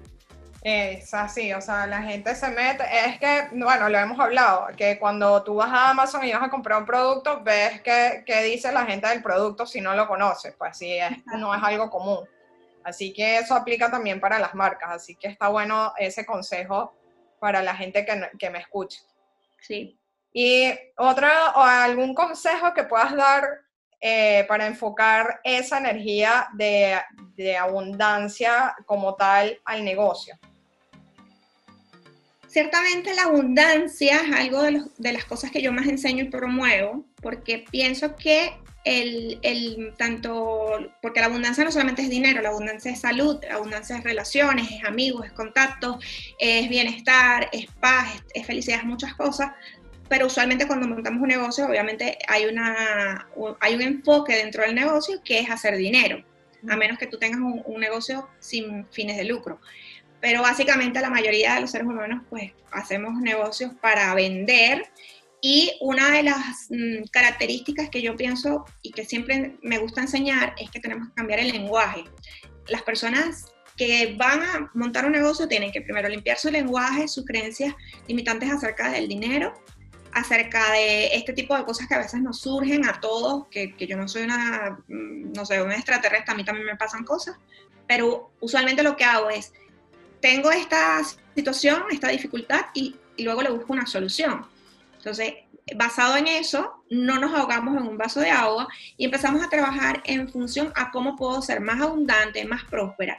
Es 0.64 1.14
así, 1.14 1.54
o 1.54 1.62
sea, 1.62 1.86
la 1.86 2.02
gente 2.02 2.34
se 2.34 2.50
mete, 2.50 2.84
es 3.06 3.20
que, 3.20 3.50
bueno, 3.52 3.88
lo 3.88 4.00
hemos 4.00 4.20
hablado, 4.20 4.66
que 4.76 4.98
cuando 4.98 5.44
tú 5.44 5.54
vas 5.56 5.72
a 5.72 5.92
Amazon 5.92 6.26
y 6.26 6.34
vas 6.34 6.42
a 6.42 6.50
comprar 6.50 6.80
un 6.80 6.88
producto, 6.88 7.44
ves 7.44 7.82
que, 7.82 8.24
dice 8.44 8.72
la 8.72 8.84
gente 8.84 9.08
del 9.08 9.22
producto 9.22 9.68
si 9.68 9.80
no 9.80 9.94
lo 9.94 10.08
conoces, 10.08 10.56
pues 10.58 10.76
sí, 10.76 10.98
es, 10.98 11.12
no 11.38 11.54
es 11.54 11.62
algo 11.62 11.92
común. 11.92 12.28
Así 12.84 13.14
que 13.14 13.38
eso 13.38 13.54
aplica 13.54 13.92
también 13.92 14.20
para 14.20 14.40
las 14.40 14.56
marcas, 14.56 14.90
así 14.92 15.16
que 15.16 15.28
está 15.28 15.50
bueno 15.50 15.94
ese 16.00 16.26
consejo 16.26 16.96
para 17.46 17.62
la 17.62 17.76
gente 17.76 18.04
que, 18.40 18.50
me 18.50 18.58
escuche. 18.58 19.02
Sí. 19.62 20.00
Y 20.34 20.74
otro, 20.98 21.28
o 21.54 21.62
algún 21.62 22.16
consejo 22.16 22.74
que 22.74 22.86
puedas 22.86 23.16
dar 23.16 23.44
eh, 24.02 24.46
para 24.48 24.66
enfocar 24.66 25.42
esa 25.44 25.78
energía 25.78 26.48
de, 26.54 27.00
de 27.36 27.56
abundancia 27.56 28.76
como 28.88 29.14
tal 29.14 29.62
al 29.64 29.86
negocio. 29.86 30.36
Ciertamente 32.48 33.14
la 33.14 33.26
abundancia 33.26 34.22
es 34.22 34.36
algo 34.36 34.64
de, 34.64 35.14
las 35.14 35.26
cosas 35.26 35.52
que 35.52 35.62
yo 35.62 35.72
más 35.72 35.86
enseño 35.86 36.24
y 36.24 36.30
promuevo, 36.30 37.06
porque 37.22 37.64
pienso 37.70 38.16
que 38.16 38.58
el, 38.86 39.40
el, 39.42 39.94
tanto, 39.98 40.94
porque 41.02 41.20
la 41.20 41.26
abundancia 41.26 41.64
no 41.64 41.72
solamente 41.72 42.04
es 42.04 42.10
dinero, 42.10 42.42
la 42.42 42.50
abundancia 42.50 42.92
es 42.92 43.02
salud, 43.02 43.44
la 43.48 43.56
abundancia 43.56 43.98
es 43.98 44.04
relaciones, 44.04 44.72
es 44.72 44.84
amigos, 44.86 45.26
es 45.26 45.32
contactos, 45.32 45.98
es 46.40 46.70
bienestar, 46.70 47.50
es 47.52 47.66
paz, 47.80 48.24
es, 48.34 48.46
felicidad, 48.46 48.80
es 48.80 48.86
muchas 48.86 49.16
cosas, 49.16 49.52
pero 50.08 50.28
usualmente 50.28 50.68
cuando 50.68 50.88
montamos 50.88 51.20
un 51.20 51.28
negocio, 51.28 51.66
obviamente 51.66 52.20
hay, 52.28 52.46
una, 52.46 53.28
hay 53.60 53.74
un 53.74 53.82
enfoque 53.82 54.36
dentro 54.36 54.62
del 54.62 54.76
negocio 54.76 55.20
que 55.26 55.40
es 55.40 55.50
hacer 55.50 55.76
dinero, 55.78 56.24
a 56.70 56.76
menos 56.76 57.00
que 57.00 57.08
tú 57.08 57.18
tengas 57.18 57.40
un 57.42 57.80
negocio 57.80 58.30
sin 58.40 58.86
fines 58.92 59.18
de 59.18 59.26
lucro. 59.26 59.60
Pero 60.22 60.42
básicamente 60.42 61.02
la 61.02 61.10
mayoría 61.10 61.56
de 61.56 61.62
los 61.62 61.72
seres 61.72 61.88
humanos 61.88 62.24
pues 62.30 62.52
hacemos 62.72 63.20
negocios 63.22 63.74
para 63.82 64.14
vender 64.16 64.84
y 65.48 65.78
una 65.80 66.10
de 66.10 66.24
las 66.24 66.66
mm, 66.72 67.04
características 67.12 67.92
que 67.92 68.02
yo 68.02 68.16
pienso 68.16 68.66
y 68.82 68.92
que 68.92 69.06
siempre 69.06 69.60
me 69.62 69.78
gusta 69.78 70.02
enseñar 70.02 70.56
es 70.58 70.72
que 70.72 70.80
tenemos 70.80 71.10
que 71.10 71.14
cambiar 71.14 71.40
el 71.40 71.50
lenguaje. 71.50 72.04
Las 72.68 72.82
personas 72.82 73.54
que 73.78 74.16
van 74.18 74.42
a 74.42 74.72
montar 74.74 75.06
un 75.06 75.12
negocio 75.12 75.48
tienen 75.48 75.72
que 75.72 75.82
primero 75.82 76.10
limpiar 76.10 76.40
su 76.40 76.50
lenguaje, 76.50 77.08
sus 77.08 77.26
creencias 77.26 77.76
limitantes 78.08 78.50
acerca 78.50 78.90
del 78.90 79.08
dinero, 79.08 79.54
acerca 80.14 80.72
de 80.72 81.16
este 81.16 81.32
tipo 81.34 81.56
de 81.56 81.64
cosas 81.64 81.88
que 81.88 81.94
a 81.94 82.00
veces 82.00 82.24
nos 82.24 82.40
surgen 82.40 82.84
a 82.84 83.00
todos, 83.00 83.46
que, 83.52 83.76
yo 83.78 83.98
no 83.98 84.08
soy 84.08 84.24
una, 84.24 84.80
mm, 84.88 85.32
no 85.32 85.46
sé, 85.46 85.62
una 85.62 85.76
extraterrestre, 85.76 86.34
a 86.34 86.36
mí 86.36 86.44
también 86.44 86.66
me 86.66 86.76
pasan 86.76 87.04
cosas, 87.04 87.38
pero 87.88 88.32
usualmente 88.40 88.82
lo 88.82 88.96
que 88.96 89.04
hago 89.04 89.30
es 89.30 89.54
tengo 90.22 90.52
esta 90.52 91.04
situación, 91.36 91.84
esta 91.92 92.08
dificultad 92.08 92.62
y, 92.74 92.96
luego 93.20 93.44
le 93.44 93.52
busco 93.52 93.74
una 93.74 93.86
solución. 93.86 94.55
Entonces, 95.06 95.36
basado 95.76 96.18
en 96.18 96.26
eso, 96.26 96.84
no 96.90 97.20
nos 97.20 97.32
ahogamos 97.32 97.78
en 97.78 97.88
un 97.88 97.96
vaso 97.96 98.22
de 98.22 98.32
agua 98.32 98.68
y 98.98 99.06
empezamos 99.06 99.44
a 99.44 99.50
trabajar 99.50 100.02
en 100.06 100.28
función 100.28 100.74
a 100.76 100.90
cómo 100.90 101.16
puedo 101.16 101.44
ser 101.44 101.62
más 101.62 101.80
abundante, 101.80 102.44
más 102.44 102.64
próspera. 102.64 103.16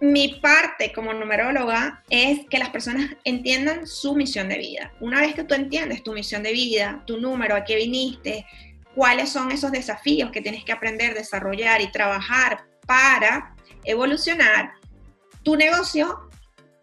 Mi 0.00 0.38
parte 0.40 0.92
como 0.92 1.12
numeróloga 1.12 2.04
es 2.08 2.46
que 2.48 2.60
las 2.60 2.70
personas 2.70 3.16
entiendan 3.24 3.84
su 3.88 4.14
misión 4.14 4.48
de 4.48 4.58
vida. 4.58 4.92
Una 5.00 5.20
vez 5.20 5.34
que 5.34 5.42
tú 5.42 5.54
entiendes 5.54 6.04
tu 6.04 6.12
misión 6.12 6.44
de 6.44 6.52
vida, 6.52 7.02
tu 7.04 7.18
número, 7.18 7.56
a 7.56 7.64
qué 7.64 7.74
viniste, 7.74 8.46
cuáles 8.94 9.28
son 9.28 9.50
esos 9.50 9.72
desafíos 9.72 10.30
que 10.30 10.40
tienes 10.40 10.62
que 10.62 10.70
aprender, 10.70 11.14
desarrollar 11.14 11.80
y 11.80 11.90
trabajar 11.90 12.64
para 12.86 13.56
evolucionar, 13.82 14.74
tu 15.42 15.56
negocio, 15.56 16.30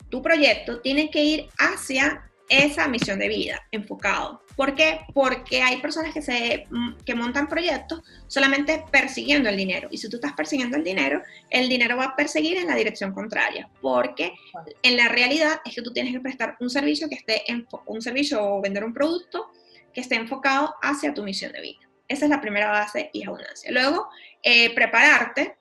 tu 0.09 0.21
proyecto 0.21 0.81
tiene 0.81 1.09
que 1.09 1.23
ir 1.23 1.49
hacia 1.57 2.26
esa 2.49 2.87
misión 2.87 3.19
de 3.19 3.27
vida 3.27 3.61
enfocado. 3.71 4.41
¿Por 4.55 4.75
qué? 4.75 5.01
Porque 5.13 5.61
hay 5.61 5.81
personas 5.81 6.13
que, 6.13 6.21
se, 6.21 6.65
mm, 6.69 6.97
que 7.05 7.15
montan 7.15 7.47
proyectos 7.47 8.01
solamente 8.27 8.83
persiguiendo 8.91 9.49
el 9.49 9.57
dinero. 9.57 9.87
Y 9.91 9.97
si 9.97 10.09
tú 10.09 10.17
estás 10.17 10.33
persiguiendo 10.33 10.77
el 10.77 10.83
dinero, 10.83 11.21
el 11.49 11.69
dinero 11.69 11.97
va 11.97 12.05
a 12.05 12.15
perseguir 12.15 12.57
en 12.57 12.67
la 12.67 12.75
dirección 12.75 13.13
contraria. 13.13 13.69
Porque 13.81 14.33
en 14.81 14.97
la 14.97 15.09
realidad 15.09 15.61
es 15.65 15.75
que 15.75 15.81
tú 15.81 15.91
tienes 15.93 16.13
que 16.13 16.19
prestar 16.19 16.55
un 16.59 16.69
servicio 16.69 17.09
que 17.09 17.15
esté 17.15 17.51
en, 17.51 17.67
un 17.85 18.01
servicio 18.01 18.43
o 18.43 18.61
vender 18.61 18.83
un 18.83 18.93
producto 18.93 19.51
que 19.93 20.01
esté 20.01 20.15
enfocado 20.15 20.73
hacia 20.81 21.13
tu 21.13 21.23
misión 21.23 21.51
de 21.51 21.61
vida. 21.61 21.89
Esa 22.07 22.25
es 22.25 22.31
la 22.31 22.39
primera 22.39 22.71
base 22.71 23.09
y 23.13 23.25
abundancia. 23.25 23.71
Luego, 23.71 24.07
eh, 24.41 24.73
prepararte 24.73 25.57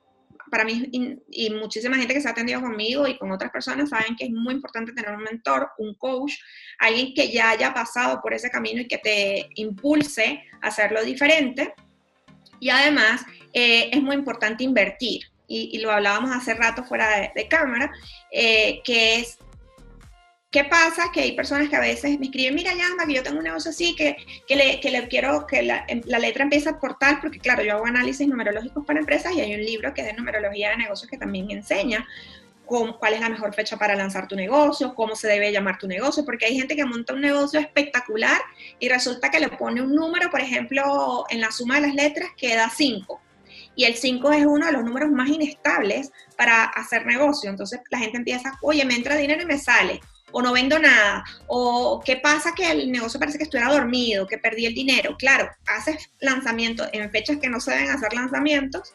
para 0.49 0.63
mí 0.63 0.89
y, 1.29 1.49
muchísima 1.51 1.97
gente 1.97 2.13
que 2.13 2.21
se 2.21 2.27
ha 2.27 2.31
atendido 2.31 2.61
conmigo 2.61 3.07
y 3.07 3.17
con 3.17 3.31
otras 3.31 3.51
personas 3.51 3.89
saben 3.89 4.15
que 4.15 4.25
es 4.25 4.31
muy 4.31 4.53
importante 4.53 4.93
tener 4.93 5.11
un 5.11 5.23
mentor, 5.23 5.69
un 5.77 5.93
coach, 5.95 6.33
alguien 6.79 7.13
que 7.13 7.31
ya 7.31 7.51
haya 7.51 7.73
pasado 7.73 8.21
por 8.21 8.33
ese 8.33 8.49
camino 8.49 8.81
y 8.81 8.87
que 8.87 8.97
te 8.97 9.49
impulse 9.55 10.43
a 10.61 10.67
hacerlo 10.67 11.03
diferente. 11.03 11.73
Y 12.59 12.69
además 12.69 13.25
eh, 13.53 13.89
es 13.91 14.01
muy 14.01 14.15
importante 14.15 14.63
invertir, 14.63 15.21
y, 15.47 15.79
lo 15.79 15.91
hablábamos 15.91 16.31
hace 16.31 16.53
rato 16.53 16.83
fuera 16.83 17.31
de, 17.33 17.47
cámara, 17.47 17.91
eh, 18.31 18.81
que 18.83 19.15
es 19.15 19.39
¿Qué 20.49 20.63
pasa? 20.63 21.11
Que 21.13 21.21
hay 21.21 21.33
personas 21.33 21.67
que 21.69 21.75
a 21.75 21.81
veces 21.81 22.17
me 22.19 22.27
escriben, 22.27 22.55
mira, 22.55 22.73
llama, 22.73 23.05
que 23.05 23.15
yo 23.15 23.23
tengo 23.23 23.37
un 23.37 23.43
negocio 23.43 23.71
así, 23.71 23.95
que, 23.95 24.15
que, 24.47 24.55
le, 24.55 24.79
que 24.79 24.91
le, 24.91 25.07
quiero 25.09 25.45
que 25.45 25.61
la, 25.61 25.83
em, 25.89 26.01
la, 26.05 26.19
letra 26.19 26.43
empiece 26.43 26.73
por 26.75 26.97
tal, 26.97 27.19
porque 27.19 27.39
claro, 27.39 27.63
yo 27.63 27.73
hago 27.73 27.85
análisis 27.85 28.25
numerológicos 28.25 28.85
para 28.85 28.99
empresas 28.99 29.33
y 29.35 29.41
hay 29.41 29.53
un 29.53 29.61
libro 29.65 29.93
que 29.93 30.01
es 30.01 30.07
de 30.07 30.13
numerología 30.13 30.69
de 30.69 30.77
negocios 30.77 31.11
que 31.11 31.17
también 31.17 31.51
enseña 31.51 32.07
cómo, 32.65 32.97
cuál 32.97 33.15
es 33.15 33.19
la 33.19 33.27
mejor 33.27 33.53
fecha 33.53 33.75
para 33.77 33.95
lanzar 33.95 34.29
tu 34.29 34.37
negocio, 34.37 34.95
cómo 34.95 35.15
se 35.15 35.27
debe 35.27 35.51
llamar 35.51 35.77
tu 35.77 35.87
negocio, 35.87 36.23
porque 36.23 36.45
hay 36.45 36.55
gente 36.57 36.77
que 36.77 36.85
monta 36.85 37.13
un 37.13 37.21
negocio 37.21 37.59
espectacular 37.59 38.39
y 38.79 38.87
resulta 38.87 39.29
que 39.29 39.41
le 39.41 39.49
pone 39.49 39.81
un 39.81 39.93
número, 39.93 40.29
por 40.29 40.39
ejemplo, 40.39 41.25
en 41.29 41.41
la 41.41 41.51
suma 41.51 41.75
de 41.75 41.87
las 41.87 41.95
letras 41.95 42.29
queda 42.37 42.69
5 42.69 43.21
y 43.75 43.83
el 43.83 43.95
5 43.95 44.31
es 44.31 44.45
uno 44.45 44.65
de 44.65 44.71
los 44.71 44.83
números 44.83 45.09
más 45.11 45.27
inestables 45.29 46.11
para 46.37 46.63
hacer 46.63 47.05
negocio. 47.05 47.49
Entonces 47.49 47.81
la 47.89 47.99
gente 47.99 48.17
empieza, 48.17 48.57
oye, 48.61 48.85
me 48.85 48.95
entra 48.95 49.15
dinero 49.15 49.43
y 49.43 49.45
me 49.45 49.57
sale 49.57 49.99
o 50.31 50.41
no 50.41 50.53
vendo 50.53 50.77
nada, 50.77 51.23
o 51.47 52.01
qué 52.03 52.17
pasa 52.17 52.53
que 52.55 52.69
el 52.69 52.91
negocio 52.91 53.19
parece 53.19 53.37
que 53.37 53.45
estuviera 53.45 53.71
dormido, 53.71 54.27
que 54.27 54.37
perdí 54.37 54.65
el 54.65 54.73
dinero. 54.73 55.15
Claro, 55.17 55.49
haces 55.65 56.09
lanzamientos 56.19 56.89
en 56.93 57.09
fechas 57.11 57.37
que 57.37 57.49
no 57.49 57.59
se 57.59 57.71
deben 57.71 57.89
hacer 57.89 58.13
lanzamientos, 58.13 58.93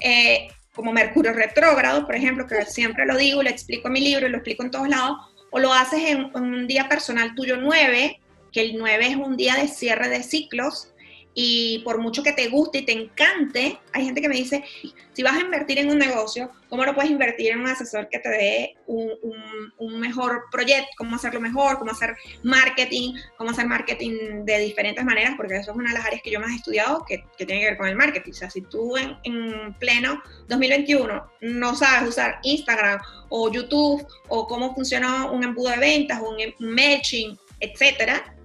eh, 0.00 0.48
como 0.74 0.92
Mercurio 0.92 1.32
retrógrado, 1.32 2.04
por 2.04 2.16
ejemplo, 2.16 2.46
que 2.46 2.66
siempre 2.66 3.06
lo 3.06 3.16
digo, 3.16 3.42
lo 3.42 3.50
explico 3.50 3.86
en 3.86 3.92
mi 3.94 4.00
libro 4.00 4.26
y 4.26 4.30
lo 4.30 4.38
explico 4.38 4.64
en 4.64 4.70
todos 4.70 4.88
lados, 4.88 5.18
o 5.50 5.60
lo 5.60 5.72
haces 5.72 6.00
en, 6.00 6.30
en 6.34 6.42
un 6.42 6.66
día 6.66 6.88
personal 6.88 7.34
tuyo 7.36 7.56
9, 7.56 8.20
que 8.52 8.60
el 8.60 8.76
9 8.76 9.06
es 9.06 9.16
un 9.16 9.36
día 9.36 9.54
de 9.54 9.68
cierre 9.68 10.08
de 10.08 10.24
ciclos, 10.24 10.93
y 11.34 11.80
por 11.80 11.98
mucho 11.98 12.22
que 12.22 12.32
te 12.32 12.48
guste 12.48 12.78
y 12.78 12.82
te 12.82 12.92
encante, 12.92 13.78
hay 13.92 14.04
gente 14.04 14.20
que 14.20 14.28
me 14.28 14.36
dice, 14.36 14.64
si 15.12 15.22
vas 15.22 15.36
a 15.36 15.40
invertir 15.40 15.78
en 15.80 15.90
un 15.90 15.98
negocio, 15.98 16.50
¿cómo 16.68 16.86
no 16.86 16.94
puedes 16.94 17.10
invertir 17.10 17.50
en 17.50 17.60
un 17.60 17.66
asesor 17.66 18.08
que 18.08 18.20
te 18.20 18.28
dé 18.28 18.76
un, 18.86 19.98
mejor 19.98 20.44
proyecto, 20.50 20.90
cómo 20.96 21.16
hacerlo 21.16 21.40
mejor, 21.40 21.78
cómo 21.78 21.90
hacer 21.90 22.16
marketing, 22.42 23.14
cómo 23.36 23.50
hacer 23.50 23.66
marketing 23.66 24.44
de 24.44 24.58
diferentes 24.60 25.04
maneras? 25.04 25.34
Porque 25.36 25.56
eso 25.56 25.72
es 25.72 25.76
una 25.76 25.90
de 25.90 25.98
las 25.98 26.06
áreas 26.06 26.22
que 26.22 26.30
yo 26.30 26.40
más 26.40 26.52
he 26.52 26.56
estudiado 26.56 27.04
que, 27.06 27.24
tiene 27.36 27.60
que 27.60 27.66
ver 27.66 27.76
con 27.78 27.88
el 27.88 27.96
marketing. 27.96 28.30
O 28.30 28.34
sea, 28.34 28.50
si 28.50 28.62
tú 28.62 28.96
en, 28.96 29.16
en 29.24 29.74
pleno 29.74 30.22
2021 30.48 31.30
no 31.40 31.74
sabes 31.74 32.08
usar 32.08 32.38
Instagram 32.42 33.00
o 33.30 33.50
YouTube 33.50 34.06
o 34.28 34.46
cómo 34.46 34.74
funciona 34.74 35.30
un 35.30 35.42
embudo 35.42 35.70
de 35.70 35.78
ventas 35.78 36.20
o 36.20 36.30
un 36.30 36.36
matching, 36.60 37.36
etcétera, 37.60 38.36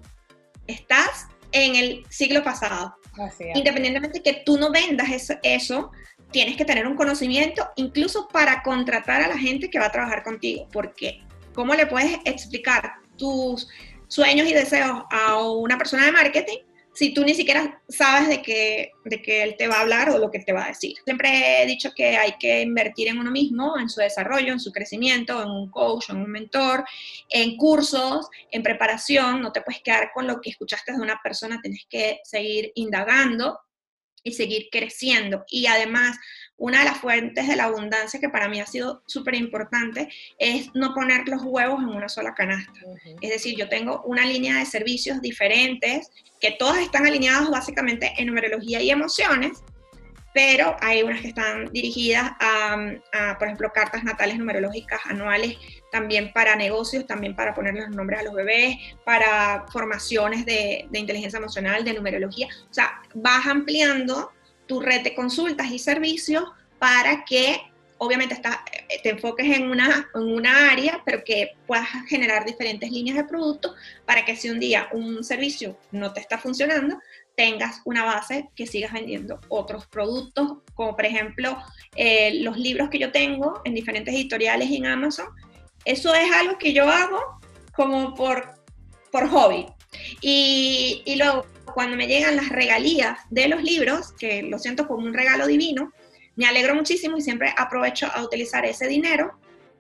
estás 0.68 1.28
en 1.52 1.76
el 1.76 2.06
siglo 2.10 2.44
pasado. 2.44 2.96
Independientemente 3.54 4.22
que 4.22 4.44
tú 4.46 4.58
no 4.58 4.72
vendas 4.72 5.10
eso, 5.10 5.34
eso, 5.44 5.92
tienes 6.32 6.56
que 6.56 6.66
tener 6.66 6.88
un 6.88 6.96
conocimiento 6.96 7.68
incluso 7.76 8.28
para 8.28 8.62
contratar 8.64 9.22
a 9.22 9.28
la 9.28 9.38
gente 9.38 9.70
que 9.70 9.80
va 9.80 9.88
a 9.88 9.92
trabajar 9.92 10.24
contigo, 10.24 10.68
porque 10.72 11.22
¿cómo 11.54 11.74
le 11.76 11.88
puedes 11.88 12.18
explicar 12.26 12.94
tus 13.18 13.68
sueños 14.08 14.48
y 14.48 14.54
deseos 14.54 15.04
a 15.12 15.42
una 15.42 15.78
persona 15.78 16.06
de 16.06 16.12
marketing 16.12 16.60
si 17.00 17.14
tú 17.14 17.24
ni 17.24 17.34
siquiera 17.34 17.82
sabes 17.88 18.28
de 18.28 18.42
qué, 18.42 18.92
de 19.06 19.22
él 19.26 19.56
te 19.58 19.70
va 19.70 19.76
a 19.76 19.82
hablar 19.84 20.10
o 20.10 20.18
lo 20.18 20.30
que 20.30 20.40
te 20.40 20.52
va 20.52 20.66
a 20.66 20.68
decir. 20.68 20.98
Siempre 21.06 21.64
he 21.64 21.66
dicho 21.66 21.94
que 21.96 22.18
hay 22.18 22.34
que 22.38 22.62
invertir 22.62 23.08
en 23.08 23.20
uno 23.20 23.32
mismo, 23.32 23.80
en 23.80 23.88
su 23.88 24.02
desarrollo, 24.02 24.52
en 24.52 24.60
su 24.60 24.74
crecimiento, 24.74 25.42
en 25.42 25.50
un 25.50 25.72
coach, 25.72 26.10
en 26.10 26.18
un 26.18 26.30
mentor, 26.30 26.84
en 27.30 27.56
cursos, 27.56 28.28
en 28.52 28.64
preparación. 28.64 29.40
No 29.40 29.54
te 29.54 29.62
puedes 29.62 29.82
quedar 29.82 30.12
con 30.14 30.28
lo 30.28 30.42
que 30.42 30.50
escuchaste 30.50 30.92
de 30.92 31.00
una 31.00 31.22
persona, 31.24 31.62
tienes 31.62 31.86
que 31.90 32.20
seguir 32.26 32.74
indagando 32.76 33.62
y 34.22 34.34
seguir 34.34 34.68
creciendo. 34.70 35.46
Y 35.48 35.68
además, 35.68 36.18
una 36.60 36.80
de 36.80 36.86
las 36.86 36.98
fuentes 36.98 37.48
de 37.48 37.56
la 37.56 37.64
abundancia 37.64 38.20
que 38.20 38.30
para 38.30 38.48
mí 38.48 38.60
ha 38.60 38.66
sido 38.66 39.02
súper 39.08 39.36
importante 39.36 40.10
es 40.38 40.70
no 40.76 40.94
poner 40.94 41.28
los 41.28 41.42
huevos 41.44 41.82
en 41.82 41.90
una 41.90 42.10
sola 42.10 42.34
canasta. 42.36 42.80
Es 43.22 43.32
decir, 43.32 43.58
yo 43.58 43.70
tengo 43.70 44.04
una 44.04 44.26
línea 44.26 44.58
de 44.58 44.66
servicios 44.66 45.22
diferentes 45.22 46.12
que 46.40 46.52
todas 46.52 46.80
están 46.80 47.08
alineadas 47.08 47.50
básicamente 47.50 48.14
en 48.18 48.28
numerología 48.28 48.82
y 48.82 48.92
emociones, 48.92 49.64
pero 50.34 50.76
hay 50.82 51.02
unas 51.02 51.22
que 51.22 51.30
están 51.30 51.72
dirigidas 51.72 52.32
a, 52.40 52.76
por 53.40 53.48
ejemplo, 53.48 53.72
cartas 53.74 54.04
natales 54.04 54.38
numerológicas 54.38 55.00
anuales, 55.06 55.58
también 55.92 56.32
para 56.34 56.56
negocios, 56.56 57.08
también 57.08 57.36
para 57.36 57.56
ponerle 57.56 57.82
los 57.82 57.96
nombres 57.96 58.20
a 58.20 58.24
los 58.24 58.34
bebés, 58.34 58.76
para 59.06 59.66
formaciones 59.72 60.46
de, 60.46 60.88
de 60.90 61.00
inteligencia 61.00 61.38
emocional, 61.38 61.84
de 61.84 61.94
numerología. 61.94 62.48
O 62.70 62.74
sea, 62.74 63.02
vas 63.16 63.48
ampliando 63.48 64.32
tu 64.70 64.80
red 64.80 65.02
de 65.02 65.16
consultas 65.16 65.72
y 65.72 65.80
servicios 65.80 66.44
para 66.78 67.26
que 67.26 67.60
obviamente 67.98 68.36
está, 68.36 68.64
eh, 68.72 69.00
te 69.02 69.10
enfoques 69.10 69.58
en 69.58 69.72
una, 69.72 70.08
en 70.14 70.22
una 70.22 70.72
área, 70.72 71.02
pero 71.04 71.24
que 71.24 71.54
puedas 71.66 71.88
generar 72.08 72.46
diferentes 72.46 72.92
líneas 72.92 73.18
de 73.18 73.24
productos 73.24 73.74
para 74.06 74.24
que 74.24 74.36
si 74.36 74.48
un 74.50 74.60
día 74.60 74.88
un 74.94 75.24
servicio 75.24 75.76
no 75.92 76.14
te 76.14 76.20
está 76.20 76.38
funcionando, 76.38 77.00
tengas 77.36 77.82
una 77.84 78.06
base 78.06 78.50
que 78.56 78.68
sigas 78.68 78.94
vendiendo 78.94 79.42
otros 79.48 79.88
productos, 79.88 80.60
como 80.76 80.96
por 80.96 81.06
ejemplo 81.06 81.58
eh, 81.96 82.36
los 82.42 82.56
libros 82.56 82.90
que 82.90 83.00
yo 83.00 83.12
tengo 83.12 83.62
en 83.66 83.74
diferentes 83.74 84.14
editoriales 84.14 84.70
en 84.70 84.86
Amazon. 84.86 85.30
Eso 85.84 86.14
es 86.14 86.32
algo 86.32 86.60
que 86.60 86.74
yo 86.74 86.88
hago 86.88 87.20
como 87.76 88.14
por, 88.14 88.54
por 89.12 89.28
hobby. 89.30 89.66
Y, 90.22 91.02
y 91.06 91.16
luego 91.16 91.48
cuando 91.74 91.98
me 91.98 92.08
llegan 92.08 92.36
las 92.36 92.50
regalías 92.50 93.20
de 93.30 93.48
los 93.48 93.64
libros, 93.64 94.14
que 94.14 94.44
lo 94.44 94.60
siento 94.60 94.88
como 94.88 95.06
un 95.06 95.14
regalo 95.14 95.48
divino, 95.48 95.92
me 96.36 96.46
alegro 96.46 96.76
muchísimo 96.76 97.18
y 97.18 97.22
siempre 97.22 97.54
aprovecho 97.58 98.08
a 98.14 98.24
utilizar 98.24 98.66
ese 98.66 98.88
dinero, 98.88 99.38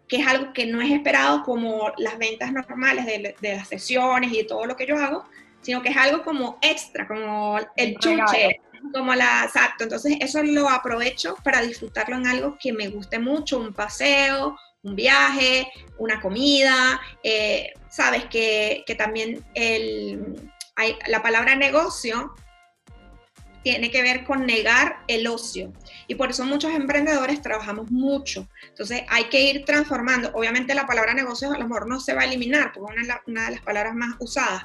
que 0.07 0.17
es 0.17 0.27
algo 0.27 0.51
que 0.53 0.65
no 0.65 0.81
es 0.81 0.91
esperado 0.91 1.43
como 1.43 1.93
las 1.97 2.17
ventas 2.17 2.51
normales 2.51 3.05
de, 3.05 3.35
las 3.41 3.67
sesiones 3.67 4.33
y 4.33 4.45
todo 4.45 4.65
lo 4.65 4.75
que 4.75 4.85
yo 4.85 4.97
hago, 4.97 5.23
sino 5.61 5.81
que 5.81 5.89
es 5.89 5.97
algo 5.97 6.23
como 6.23 6.57
extra, 6.61 7.07
como 7.07 7.59
el 7.75 7.97
chuche, 7.99 8.59
como 8.91 9.13
la, 9.15 9.43
exacto. 9.45 9.83
Entonces 9.83 10.17
eso 10.19 10.43
lo 10.43 10.69
aprovecho 10.69 11.35
para 11.43 11.61
disfrutarlo 11.61 12.15
en 12.17 12.27
algo 12.27 12.57
que 12.59 12.73
me 12.73 12.89
guste 12.89 13.19
mucho, 13.19 13.59
un 13.59 13.73
paseo, 13.73 14.57
un 14.81 14.95
viaje, 14.95 15.71
una 15.97 16.19
comida, 16.19 16.99
eh, 17.23 17.71
sabes 17.89 18.25
que, 18.25 18.83
que 18.85 18.95
también 18.95 19.45
el, 19.53 20.51
la 21.07 21.21
palabra 21.21 21.55
negocio 21.55 22.33
tiene 23.63 23.91
que 23.91 24.01
ver 24.01 24.23
con 24.23 24.45
negar 24.45 24.99
el 25.07 25.27
ocio. 25.27 25.73
Y 26.07 26.15
por 26.15 26.29
eso 26.29 26.45
muchos 26.45 26.71
emprendedores 26.71 27.41
trabajamos 27.41 27.91
mucho. 27.91 28.47
Entonces 28.67 29.03
hay 29.09 29.25
que 29.25 29.41
ir 29.41 29.65
transformando. 29.65 30.31
Obviamente 30.33 30.73
la 30.73 30.87
palabra 30.87 31.13
negocio 31.13 31.51
a 31.51 31.57
lo 31.57 31.67
mejor 31.67 31.87
no 31.87 31.99
se 31.99 32.13
va 32.13 32.21
a 32.21 32.25
eliminar, 32.25 32.71
porque 32.73 33.01
es 33.01 33.07
una, 33.27 33.45
de 33.45 33.51
las 33.51 33.61
palabras 33.61 33.93
más 33.95 34.15
usadas, 34.19 34.63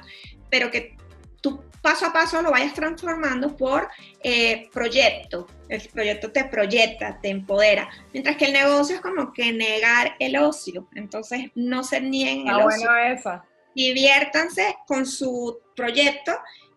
pero 0.49 0.71
que 0.71 0.95
tú 1.41 1.63
paso 1.81 2.07
a 2.07 2.13
paso 2.13 2.41
lo 2.41 2.51
vayas 2.51 2.73
transformando 2.73 3.55
por 3.55 3.89
eh, 4.23 4.69
proyecto. 4.73 5.47
El 5.67 5.81
proyecto 5.89 6.31
te 6.31 6.45
proyecta, 6.45 7.19
te 7.21 7.29
empodera. 7.29 7.89
Mientras 8.13 8.37
que 8.37 8.45
el 8.45 8.53
negocio 8.53 8.95
es 8.95 9.01
como 9.01 9.33
que 9.33 9.51
negar 9.51 10.15
el 10.19 10.37
ocio. 10.37 10.87
Entonces 10.95 11.51
no 11.53 11.83
se 11.83 12.01
nieguen 12.01 12.47
el 12.47 12.55
ocio. 12.55 12.87
Bueno 12.87 12.95
esa 13.13 13.45
diviértanse 13.75 14.77
con 14.87 15.05
su 15.05 15.59
proyecto 15.75 16.31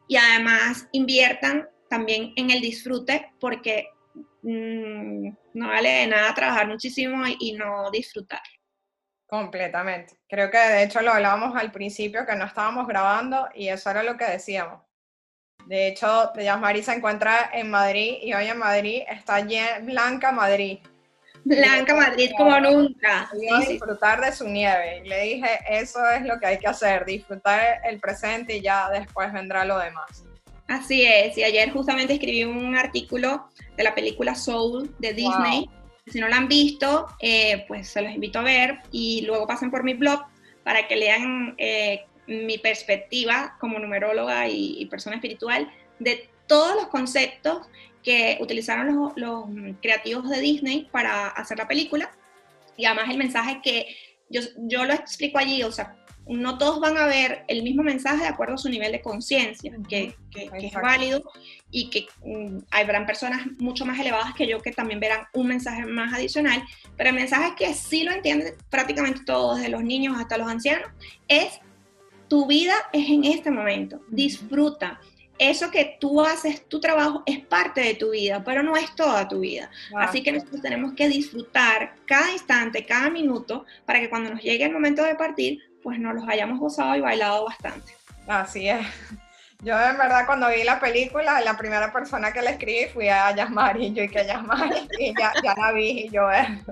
y 0.08 0.16
además 0.16 0.88
inviertan 0.92 1.68
también 1.88 2.32
en 2.36 2.50
el 2.50 2.60
disfrute 2.60 3.32
porque 3.40 3.88
mm, 4.42 5.28
no 5.54 5.68
vale 5.68 5.88
de 5.88 6.06
nada 6.08 6.34
trabajar 6.34 6.66
muchísimo 6.66 7.24
y, 7.38 7.52
no 7.52 7.90
disfrutar. 7.90 8.42
Completamente. 9.26 10.18
Creo 10.28 10.50
que 10.50 10.58
de 10.58 10.82
hecho 10.82 11.00
lo 11.02 11.12
hablábamos 11.12 11.54
al 11.56 11.70
principio 11.70 12.26
que 12.26 12.34
no 12.34 12.46
estábamos 12.46 12.86
grabando 12.86 13.48
y 13.54 13.68
eso 13.68 13.90
era 13.90 14.02
lo 14.02 14.16
que 14.16 14.24
decíamos. 14.24 14.82
De 15.66 15.88
hecho, 15.88 16.32
Yasmari 16.34 16.82
se 16.82 16.94
encuentra 16.94 17.50
en 17.52 17.70
Madrid 17.70 18.18
y 18.22 18.32
hoy 18.32 18.46
en 18.46 18.58
Madrid 18.58 19.02
está 19.06 19.46
Blanca 19.82 20.32
Madrid. 20.32 20.78
Blanca 21.48 21.94
Madrid 21.94 22.30
como 22.36 22.58
nunca. 22.60 23.30
a 23.30 23.60
disfrutar 23.60 24.20
de 24.20 24.32
su 24.32 24.46
nieve. 24.46 25.02
Y 25.04 25.08
le 25.08 25.22
dije, 25.22 25.48
eso 25.68 25.98
es 26.10 26.22
lo 26.24 26.38
que 26.38 26.46
hay 26.46 26.58
que 26.58 26.68
hacer, 26.68 27.04
disfrutar 27.04 27.80
el 27.84 27.98
presente 27.98 28.56
y 28.56 28.60
ya 28.60 28.90
después 28.90 29.32
vendrá 29.32 29.64
lo 29.64 29.78
demás. 29.78 30.24
Así 30.68 31.02
es, 31.06 31.38
y 31.38 31.44
ayer 31.44 31.70
justamente 31.70 32.12
escribí 32.12 32.44
un 32.44 32.76
artículo 32.76 33.48
de 33.76 33.84
la 33.84 33.94
película 33.94 34.34
Soul 34.34 34.94
de 34.98 35.14
Disney. 35.14 35.70
Si 36.06 36.20
no 36.20 36.28
la 36.28 36.36
han 36.36 36.48
visto, 36.48 37.06
eh, 37.20 37.64
pues 37.66 37.88
se 37.88 38.02
los 38.02 38.12
invito 38.12 38.38
a 38.38 38.42
ver 38.42 38.78
y 38.92 39.22
luego 39.22 39.46
pasen 39.46 39.70
por 39.70 39.82
mi 39.82 39.94
blog 39.94 40.20
para 40.64 40.86
que 40.86 40.96
lean 40.96 41.54
eh, 41.56 42.04
mi 42.26 42.58
perspectiva 42.58 43.56
como 43.58 43.78
numeróloga 43.78 44.46
y, 44.48 44.84
persona 44.86 45.16
espiritual 45.16 45.72
de 45.98 46.28
todos 46.46 46.74
los 46.74 46.88
conceptos 46.88 47.66
que 48.08 48.38
utilizaron 48.40 49.12
los, 49.16 49.44
creativos 49.82 50.30
de 50.30 50.40
Disney 50.40 50.88
para 50.90 51.28
hacer 51.28 51.58
la 51.58 51.68
película. 51.68 52.10
Y 52.74 52.86
además 52.86 53.10
el 53.10 53.18
mensaje 53.18 53.60
que 53.62 53.94
yo, 54.30 54.40
yo 54.56 54.86
lo 54.86 54.94
explico 54.94 55.36
allí, 55.36 55.62
o 55.62 55.70
sea, 55.70 55.94
no 56.26 56.56
todos 56.56 56.80
van 56.80 56.96
a 56.96 57.04
ver 57.04 57.44
el 57.48 57.62
mismo 57.62 57.82
mensaje 57.82 58.22
de 58.22 58.28
acuerdo 58.28 58.54
a 58.54 58.58
su 58.58 58.70
nivel 58.70 58.92
de 58.92 59.02
conciencia, 59.02 59.76
que, 59.90 60.14
que, 60.30 60.48
es 60.54 60.72
válido 60.72 61.22
y 61.70 61.90
que 61.90 62.06
um, 62.22 62.62
habrán 62.70 63.04
personas 63.04 63.46
mucho 63.58 63.84
más 63.84 64.00
elevadas 64.00 64.32
que 64.34 64.46
yo 64.46 64.58
que 64.60 64.72
también 64.72 65.00
verán 65.00 65.26
un 65.34 65.48
mensaje 65.48 65.84
más 65.84 66.14
adicional, 66.14 66.62
pero 66.96 67.10
el 67.10 67.16
mensaje 67.16 67.52
que 67.58 67.74
sí 67.74 68.04
lo 68.04 68.12
entienden 68.12 68.54
prácticamente 68.70 69.20
todos, 69.26 69.58
desde 69.58 69.68
los 69.68 69.84
niños 69.84 70.16
hasta 70.18 70.38
los 70.38 70.48
ancianos, 70.48 70.88
es 71.28 71.60
tu 72.28 72.46
vida 72.46 72.74
es 72.94 73.06
en 73.10 73.24
este 73.24 73.50
momento, 73.50 74.00
disfruta. 74.08 74.98
Eso 75.38 75.70
que 75.70 75.96
tú 76.00 76.20
haces, 76.20 76.68
tu 76.68 76.80
trabajo, 76.80 77.22
es 77.26 77.38
parte 77.44 77.80
de 77.80 77.94
tu 77.94 78.10
vida, 78.10 78.42
pero 78.44 78.62
no 78.62 78.76
es 78.76 78.94
toda 78.94 79.28
tu 79.28 79.40
vida. 79.40 79.70
Así 79.96 80.22
que 80.22 80.32
nosotros 80.32 80.60
tenemos 80.62 80.94
que 80.94 81.08
disfrutar 81.08 81.94
cada 82.06 82.32
instante, 82.32 82.84
cada 82.84 83.08
minuto, 83.08 83.64
para 83.86 84.00
que 84.00 84.10
cuando 84.10 84.30
nos 84.30 84.42
llegue 84.42 84.64
el 84.64 84.72
momento 84.72 85.02
de 85.04 85.14
partir, 85.14 85.60
pues 85.82 85.98
nos 85.98 86.14
los 86.14 86.28
hayamos 86.28 86.58
gozado 86.58 86.96
y 86.96 87.00
bailado 87.00 87.44
bastante. 87.44 87.94
Así 88.26 88.68
es. 88.68 88.86
Yo 89.60 89.74
en 89.80 89.98
verdad 89.98 90.24
cuando 90.24 90.48
vi 90.48 90.62
la 90.62 90.78
película, 90.78 91.40
la 91.40 91.56
primera 91.56 91.92
persona 91.92 92.32
que 92.32 92.42
le 92.42 92.50
escribí 92.50 92.86
fui 92.92 93.08
a 93.08 93.34
Yasmari, 93.34 93.86
y 93.86 93.92
yo 93.92 94.04
y 94.04 94.08
que 94.08 94.24
Yasmari, 94.24 94.88
y 95.00 95.12
ya, 95.18 95.32
ya 95.42 95.54
la 95.56 95.72
vi 95.72 96.04
y 96.04 96.10
yo 96.10 96.30
eh. 96.32 96.62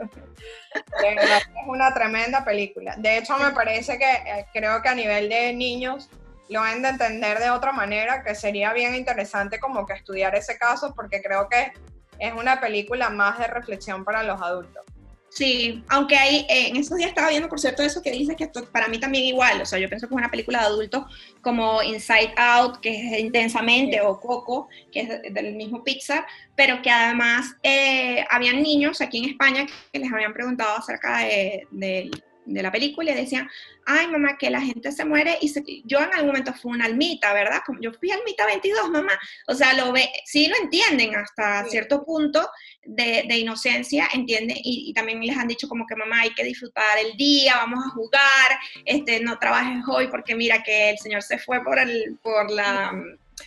es 1.02 1.44
una 1.66 1.92
tremenda 1.92 2.44
película. 2.44 2.94
De 2.96 3.18
hecho 3.18 3.37
me 3.38 3.50
parece 3.50 3.98
que 3.98 4.09
eh, 4.09 4.46
creo 4.52 4.81
que 4.83 4.88
a 4.88 4.94
nivel 4.94 5.29
de 5.29 5.52
niños 5.52 6.09
lo 6.49 6.61
han 6.61 6.83
de 6.83 6.89
entender 6.89 7.39
de 7.39 7.51
otra 7.51 7.73
manera, 7.73 8.23
que 8.23 8.35
sería 8.35 8.73
bien 8.73 8.95
interesante 8.95 9.59
como 9.59 9.87
que 9.87 9.95
estudiar 9.95 10.35
ese 10.35 10.59
caso 10.59 10.95
porque 10.95 11.23
creo 11.23 11.49
que 11.49 11.73
es 12.19 12.33
una 12.33 12.61
película 12.61 13.11
más 13.11 13.39
de 13.39 13.47
reflexión 13.47 14.05
para 14.05 14.23
los 14.23 14.41
adultos. 14.41 14.85
Sí, 15.37 15.85
aunque 15.91 16.17
hay, 16.17 16.47
eh, 16.49 16.69
en 16.69 16.77
esos 16.77 16.97
días 16.97 17.11
estaba 17.11 17.29
viendo, 17.29 17.51
por 17.51 17.61
cierto, 17.61 17.83
eso 17.83 18.01
que 18.01 18.11
dice 18.11 18.35
que 18.37 18.51
para 18.73 18.89
mí 18.89 18.99
también 18.99 19.25
igual, 19.25 19.61
o 19.61 19.67
sea, 19.67 19.79
yo 19.79 19.87
pienso 19.87 20.09
que 20.09 20.15
es 20.15 20.19
una 20.19 20.31
película 20.31 20.61
de 20.61 20.65
adultos 20.65 21.05
como 21.43 21.83
Inside 21.83 22.33
Out, 22.39 22.79
que 22.79 22.89
es 22.89 23.21
intensamente, 23.21 24.01
o 24.01 24.19
Coco, 24.19 24.69
que 24.91 25.01
es 25.01 25.35
del 25.35 25.55
mismo 25.55 25.85
Pixar, 25.85 26.25
pero 26.55 26.81
que 26.81 26.91
además 26.91 27.55
eh, 27.63 28.25
habían 28.31 28.63
niños 28.63 29.03
aquí 29.03 29.19
en 29.19 29.29
España 29.29 29.67
que 29.93 29.99
les 29.99 30.11
habían 30.11 30.33
preguntado 30.33 30.79
acerca 30.79 31.19
de, 31.19 31.69
de 31.71 32.11
de 32.47 32.63
la 32.63 32.73
película 32.73 33.11
y 33.11 33.15
decían, 33.15 33.49
ay 33.85 34.09
mamá, 34.09 34.39
que 34.39 34.51
la 34.51 34.61
gente 34.61 34.93
se 34.93 35.05
muere 35.05 35.39
y 35.41 35.83
yo 35.85 35.99
en 35.99 36.13
algún 36.15 36.29
momento 36.29 36.55
fui 36.55 36.73
una 36.73 36.87
almita, 36.87 37.33
¿verdad? 37.33 37.63
Como 37.67 37.81
yo 37.81 37.93
fui 37.93 38.11
almita 38.11 38.47
22, 38.47 38.91
mamá. 38.91 39.13
O 39.49 39.55
sea, 39.55 39.75
lo 39.75 39.93
ve, 39.93 40.09
sí 40.25 40.47
lo 40.47 40.57
entienden 40.63 41.15
hasta 41.17 41.65
cierto 41.65 42.05
punto 42.05 42.49
de, 42.85 43.25
inocencia, 43.37 44.09
entienden, 44.13 44.57
y, 44.63 44.93
también 44.95 45.21
les 45.21 45.37
han 45.37 45.49
dicho 45.49 45.69
como 45.69 45.87
que 45.87 45.97
mamá 45.97 46.21
hay 46.21 46.31
que 46.31 46.45
disfrutar 46.45 46.99
el 46.99 47.17
día, 47.17 47.57
vamos 47.57 47.85
a 47.85 47.91
jugar, 47.91 48.59
este, 48.85 49.21
no 49.21 49.39
trabajes 49.39 49.83
hoy 49.89 50.09
porque 50.09 50.35
mira 50.35 50.63
que 50.63 50.91
el 50.91 50.99
señor 50.99 51.23
se 51.23 51.39
fue 51.39 51.63
por, 51.63 51.79
el, 51.79 52.19
por 52.23 52.51
la 52.51 52.93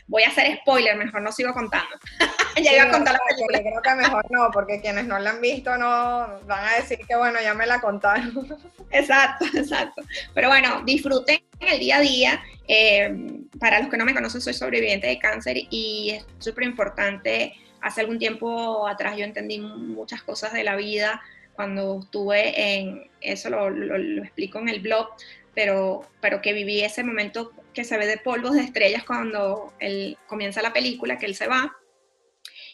voy 0.08 0.24
a 0.24 0.30
hacer 0.30 0.58
spoiler, 0.62 0.98
mejor 0.98 1.22
no 1.22 1.32
sigo 1.32 1.54
contando. 1.54 1.96
ya 2.62 2.74
iba 2.74 2.84
a 2.84 2.92
contar 2.92 3.14
la 3.14 3.20
película. 3.28 3.60
Creo 3.60 3.82
que 3.82 3.96
mejor 3.96 4.32
no, 4.32 4.50
porque 4.52 4.82
quienes 4.82 5.06
no 5.06 5.20
la 5.20 5.32
han 5.32 5.42
visto 5.42 5.76
no 5.78 6.40
van 6.46 6.68
a 6.68 6.76
decir 6.76 7.00
que 7.08 7.16
bueno, 7.16 7.40
ya 7.42 7.54
me 7.54 7.66
la 7.66 7.82
contaron. 7.82 8.48
exacto, 8.92 9.46
exacto. 9.54 10.04
Pero 10.34 10.50
bueno, 10.50 10.82
disfruten 10.86 11.40
el 11.60 11.80
día 11.80 11.98
a 11.98 12.02
día. 12.02 12.44
Eh, 12.68 13.44
para 13.60 13.80
los 13.80 13.90
que 13.90 13.98
no 13.98 14.06
me 14.06 14.14
conocen, 14.14 14.42
soy 14.42 14.54
sobreviviente 14.54 15.08
de 15.08 15.20
cáncer 15.20 15.58
y 15.70 16.12
es 16.12 16.26
súper 16.38 16.66
importante. 16.66 17.54
Hace 17.82 18.02
algún 18.02 18.20
tiempo 18.20 18.88
atrás 18.88 19.18
yo 19.18 19.24
entendí 19.24 19.60
muchas 19.60 20.22
cosas 20.22 20.54
de 20.54 20.64
la 20.64 20.76
vida 20.76 21.22
cuando 21.54 22.00
estuve 22.00 22.78
en, 22.78 23.10
eso 23.20 23.50
lo, 23.50 23.70
lo 23.70 24.24
explico 24.24 24.60
en 24.60 24.70
el 24.70 24.80
blog, 24.80 25.10
pero, 25.54 26.04
pero 26.22 26.42
que 26.42 26.54
viví 26.54 26.82
ese 26.82 27.04
momento 27.04 27.52
que 27.74 27.84
se 27.84 27.98
ve 27.98 28.08
de 28.08 28.18
polvos 28.18 28.54
de 28.54 28.62
estrellas 28.62 29.04
cuando 29.04 29.74
él 29.80 30.18
comienza 30.28 30.62
la 30.62 30.74
película, 30.74 31.18
que 31.18 31.26
él 31.26 31.36
se 31.36 31.48
va. 31.48 31.76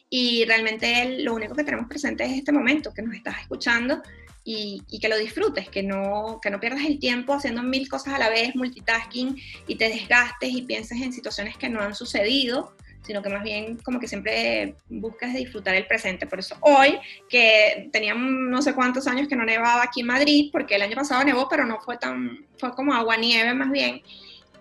Y 0.09 0.45
realmente 0.45 1.17
lo 1.23 1.33
único 1.33 1.55
que 1.55 1.63
tenemos 1.63 1.87
presente 1.87 2.23
es 2.23 2.33
este 2.33 2.51
momento, 2.51 2.93
que 2.93 3.01
nos 3.01 3.15
estás 3.15 3.39
escuchando 3.41 4.01
y, 4.43 4.83
y, 4.89 4.99
que 4.99 5.09
lo 5.09 5.17
disfrutes, 5.17 5.69
que 5.69 5.81
no, 5.81 6.39
que 6.41 6.51
no 6.51 6.59
pierdas 6.59 6.85
el 6.85 6.99
tiempo 6.99 7.33
haciendo 7.33 7.63
mil 7.63 7.89
cosas 7.89 8.13
a 8.13 8.19
la 8.19 8.29
vez, 8.29 8.55
multitasking, 8.55 9.35
y 9.67 9.75
te 9.75 9.89
desgastes 9.89 10.51
y 10.51 10.61
pienses 10.61 11.01
en 11.01 11.11
situaciones 11.11 11.57
que 11.57 11.67
no 11.67 11.81
han 11.81 11.95
sucedido, 11.95 12.75
sino 13.05 13.21
que 13.21 13.29
más 13.29 13.43
bien 13.43 13.77
como 13.77 13.99
que 13.99 14.07
siempre 14.07 14.75
buscas 14.89 15.33
disfrutar 15.33 15.75
el 15.75 15.85
presente. 15.85 16.27
Por 16.27 16.39
eso 16.39 16.55
hoy, 16.61 16.97
que 17.29 17.89
teníamos 17.91 18.31
no 18.31 18.61
sé 18.61 18.73
cuántos 18.73 19.07
años 19.07 19.27
que 19.27 19.35
no 19.35 19.45
nevaba 19.45 19.83
aquí 19.83 20.01
en 20.01 20.07
Madrid, 20.07 20.49
porque 20.51 20.75
el 20.75 20.81
año 20.81 20.95
pasado 20.95 21.23
nevó, 21.23 21.47
pero 21.49 21.65
no 21.65 21.79
fue 21.81 21.97
tan, 21.97 22.45
fue 22.57 22.73
como 22.73 22.93
agua 22.93 23.17
nieve 23.17 23.53
más 23.53 23.71
bien, 23.71 24.01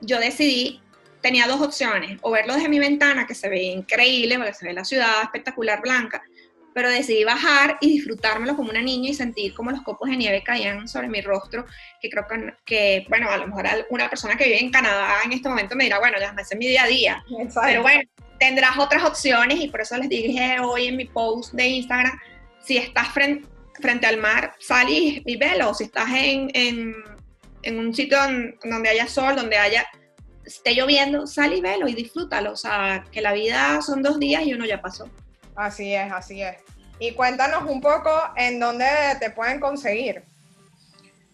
yo 0.01 0.19
decidí, 0.19 0.81
tenía 1.25 1.47
dos 1.47 1.63
opciones, 1.63 2.19
o 2.21 2.31
verlo 2.31 2.53
desde 2.53 2.69
mi 2.69 2.79
ventana, 2.79 3.27
que 3.27 3.35
se 3.35 3.49
ve 3.49 3.63
increíble, 3.63 4.37
porque 4.37 4.53
se 4.53 4.67
ve 4.67 4.75
la 4.75 4.85
ciudad 4.85 5.23
espectacular 5.23 5.81
blanca, 5.81 6.23
pero 6.75 6.91
decidí 6.91 7.25
bajar 7.25 7.79
y 7.81 7.93
disfrutármelo 7.93 8.55
como 8.55 8.69
una 8.69 8.83
niña 8.83 9.09
y 9.09 9.15
sentir 9.15 9.55
como 9.55 9.71
los 9.71 9.81
copos 9.81 10.11
de 10.11 10.19
nieve 10.19 10.43
caían 10.43 10.87
sobre 10.87 11.09
mi 11.09 11.23
rostro, 11.23 11.65
que 11.99 12.11
creo 12.11 12.27
que, 12.67 13.07
bueno, 13.09 13.31
a 13.31 13.39
lo 13.39 13.47
mejor 13.47 13.65
una 13.89 14.11
persona 14.11 14.37
que 14.37 14.45
vive 14.45 14.61
en 14.61 14.71
Canadá 14.71 15.15
en 15.25 15.33
este 15.33 15.49
momento 15.49 15.75
me 15.75 15.85
dirá, 15.85 15.99
bueno, 15.99 16.19
ya 16.21 16.31
me 16.35 16.43
hace 16.43 16.57
mi 16.57 16.67
día 16.67 16.83
a 16.83 16.89
día, 16.89 17.25
pero 17.63 17.81
bueno, 17.81 18.03
tendrás 18.39 18.77
otras 18.77 19.03
opciones 19.03 19.59
y 19.61 19.69
por 19.69 19.81
eso 19.81 19.97
les 19.97 20.11
dije 20.11 20.61
hoy 20.61 20.89
en 20.89 20.97
mi 20.99 21.07
post 21.07 21.55
de 21.55 21.67
Instagram, 21.67 22.21
si 22.63 22.77
estás 22.77 23.09
frente, 23.15 23.49
frente 23.81 24.07
al 24.07 24.19
mar, 24.19 24.53
sal 24.59 24.91
y, 24.91 25.37
velo, 25.39 25.73
si 25.73 25.85
estás 25.85 26.11
en, 26.11 26.51
en, 26.53 26.95
en 27.63 27.79
un 27.79 27.95
sitio 27.95 28.19
donde 28.63 28.91
haya 28.91 29.07
sol, 29.07 29.37
donde 29.37 29.57
haya 29.57 29.87
esté 30.45 30.75
lloviendo, 30.75 31.27
sal 31.27 31.53
y 31.55 31.61
velo 31.61 31.89
y 31.89 31.95
disfrútalo, 31.95 32.53
o 32.53 32.57
sea, 32.57 33.05
que 33.11 33.21
la 33.21 33.33
vida 33.33 33.81
son 33.83 34.03
dos 34.03 34.19
días 34.19 34.47
y 34.47 34.55
uno 34.55 34.65
ya 34.65 34.81
pasó. 34.81 35.09
Así 35.57 35.95
es, 35.95 36.13
así 36.13 36.43
es. 36.43 36.57
Y 36.99 37.13
cuéntanos 37.13 37.69
un 37.69 37.81
poco 37.81 38.11
en 38.37 38.61
dónde 38.61 38.87
te 39.21 39.31
pueden 39.31 39.61
conseguir. 39.61 40.23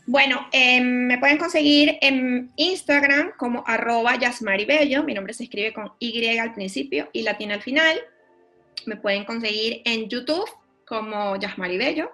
Bueno, 0.06 0.48
em, 0.52 1.06
me 1.06 1.18
pueden 1.18 1.38
conseguir 1.38 1.98
en 2.00 2.50
Instagram 2.56 3.32
como 3.36 3.62
arroba 3.66 4.16
yasmaribello, 4.16 5.04
mi 5.04 5.14
nombre 5.14 5.34
se 5.34 5.44
escribe 5.44 5.72
con 5.72 5.92
Y 5.98 6.38
al 6.38 6.54
principio 6.54 7.08
y 7.12 7.22
latina 7.22 7.54
al 7.54 7.62
final. 7.62 8.00
Me 8.86 8.96
pueden 8.96 9.24
conseguir 9.24 9.82
en 9.84 10.08
YouTube 10.08 10.48
como 10.84 11.36
yasmaribello 11.36 12.10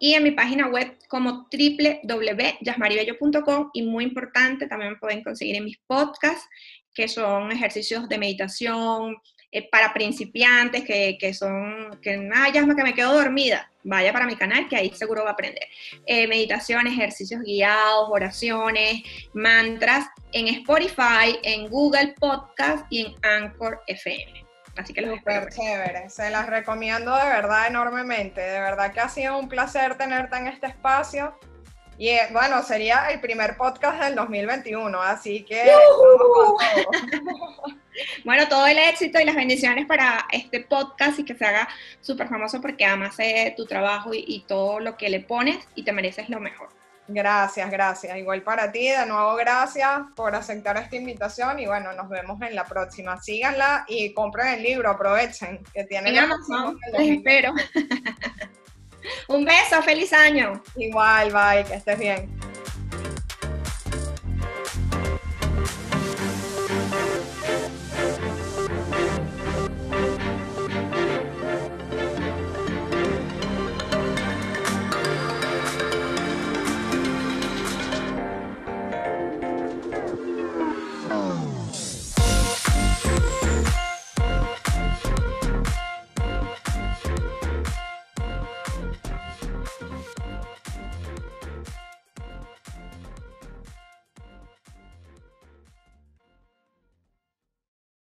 y 0.00 0.14
en 0.14 0.24
mi 0.24 0.32
página 0.32 0.66
web 0.66 0.96
como 1.08 1.46
www.yasmaribello.com 1.52 3.70
y 3.74 3.82
muy 3.82 4.04
importante, 4.04 4.66
también 4.66 4.98
pueden 4.98 5.22
conseguir 5.22 5.56
en 5.56 5.66
mis 5.66 5.76
podcasts, 5.86 6.48
que 6.92 7.06
son 7.06 7.52
ejercicios 7.52 8.08
de 8.08 8.18
meditación, 8.18 9.16
eh, 9.52 9.68
para 9.68 9.92
principiantes 9.92 10.84
que, 10.84 11.18
que 11.20 11.34
son, 11.34 11.98
que, 12.00 12.30
ah, 12.32 12.48
ya 12.52 12.64
que 12.64 12.82
me 12.82 12.94
quedo 12.94 13.14
dormida, 13.14 13.68
vaya 13.82 14.12
para 14.12 14.24
mi 14.24 14.36
canal 14.36 14.68
que 14.68 14.76
ahí 14.76 14.92
seguro 14.94 15.24
va 15.24 15.30
a 15.30 15.32
aprender. 15.32 15.64
Eh, 16.06 16.28
meditación, 16.28 16.86
ejercicios 16.86 17.42
guiados, 17.42 18.08
oraciones, 18.10 19.02
mantras 19.34 20.06
en 20.32 20.46
Spotify, 20.48 21.36
en 21.42 21.68
Google 21.68 22.14
Podcast 22.18 22.86
y 22.90 23.06
en 23.06 23.14
Anchor 23.22 23.80
FM. 23.86 24.49
Así 24.80 24.94
que 24.94 25.02
los 25.02 25.18
Super 25.18 25.50
chévere, 25.50 26.08
se 26.08 26.30
las 26.30 26.46
recomiendo 26.46 27.14
de 27.14 27.24
verdad 27.24 27.66
enormemente. 27.66 28.40
De 28.40 28.60
verdad 28.60 28.92
que 28.92 29.00
ha 29.00 29.10
sido 29.10 29.38
un 29.38 29.48
placer 29.48 29.96
tenerte 29.96 30.36
en 30.38 30.46
este 30.46 30.68
espacio. 30.68 31.38
Y 31.98 32.08
eh, 32.08 32.28
bueno, 32.32 32.62
sería 32.62 33.10
el 33.10 33.20
primer 33.20 33.58
podcast 33.58 34.02
del 34.02 34.14
2021, 34.14 35.02
así 35.02 35.44
que 35.44 35.70
Bueno, 38.24 38.48
todo 38.48 38.66
el 38.66 38.78
éxito 38.78 39.20
y 39.20 39.24
las 39.24 39.34
bendiciones 39.34 39.84
para 39.84 40.26
este 40.32 40.60
podcast 40.60 41.18
y 41.18 41.26
que 41.26 41.34
se 41.34 41.44
haga 41.44 41.68
súper 42.00 42.28
famoso 42.28 42.62
porque 42.62 42.86
amas 42.86 43.18
tu 43.54 43.66
trabajo 43.66 44.12
y, 44.14 44.44
todo 44.48 44.80
lo 44.80 44.96
que 44.96 45.10
le 45.10 45.20
pones 45.20 45.58
y 45.74 45.82
te 45.82 45.92
mereces 45.92 46.30
lo 46.30 46.40
mejor. 46.40 46.79
Gracias, 47.12 47.70
gracias. 47.70 48.16
Igual 48.16 48.42
para 48.42 48.70
ti, 48.70 48.88
de 48.88 49.06
nuevo 49.06 49.34
gracias 49.36 50.00
por 50.14 50.34
aceptar 50.34 50.76
esta 50.76 50.96
invitación 50.96 51.58
y 51.58 51.66
bueno, 51.66 51.92
nos 51.92 52.08
vemos 52.08 52.40
en 52.42 52.54
la 52.54 52.64
próxima. 52.64 53.20
Síganla 53.20 53.84
y 53.88 54.12
compren 54.14 54.54
el 54.54 54.62
libro, 54.62 54.90
aprovechen 54.90 55.60
que 55.74 55.84
tienen... 55.84 56.14
En 56.14 56.24
Amazon, 56.24 56.78
les 56.92 57.18
espero. 57.18 57.52
Un 59.28 59.44
beso, 59.44 59.82
feliz 59.82 60.12
año. 60.12 60.62
Igual, 60.76 61.32
bye, 61.32 61.64
que 61.64 61.74
estés 61.74 61.98
bien. 61.98 62.49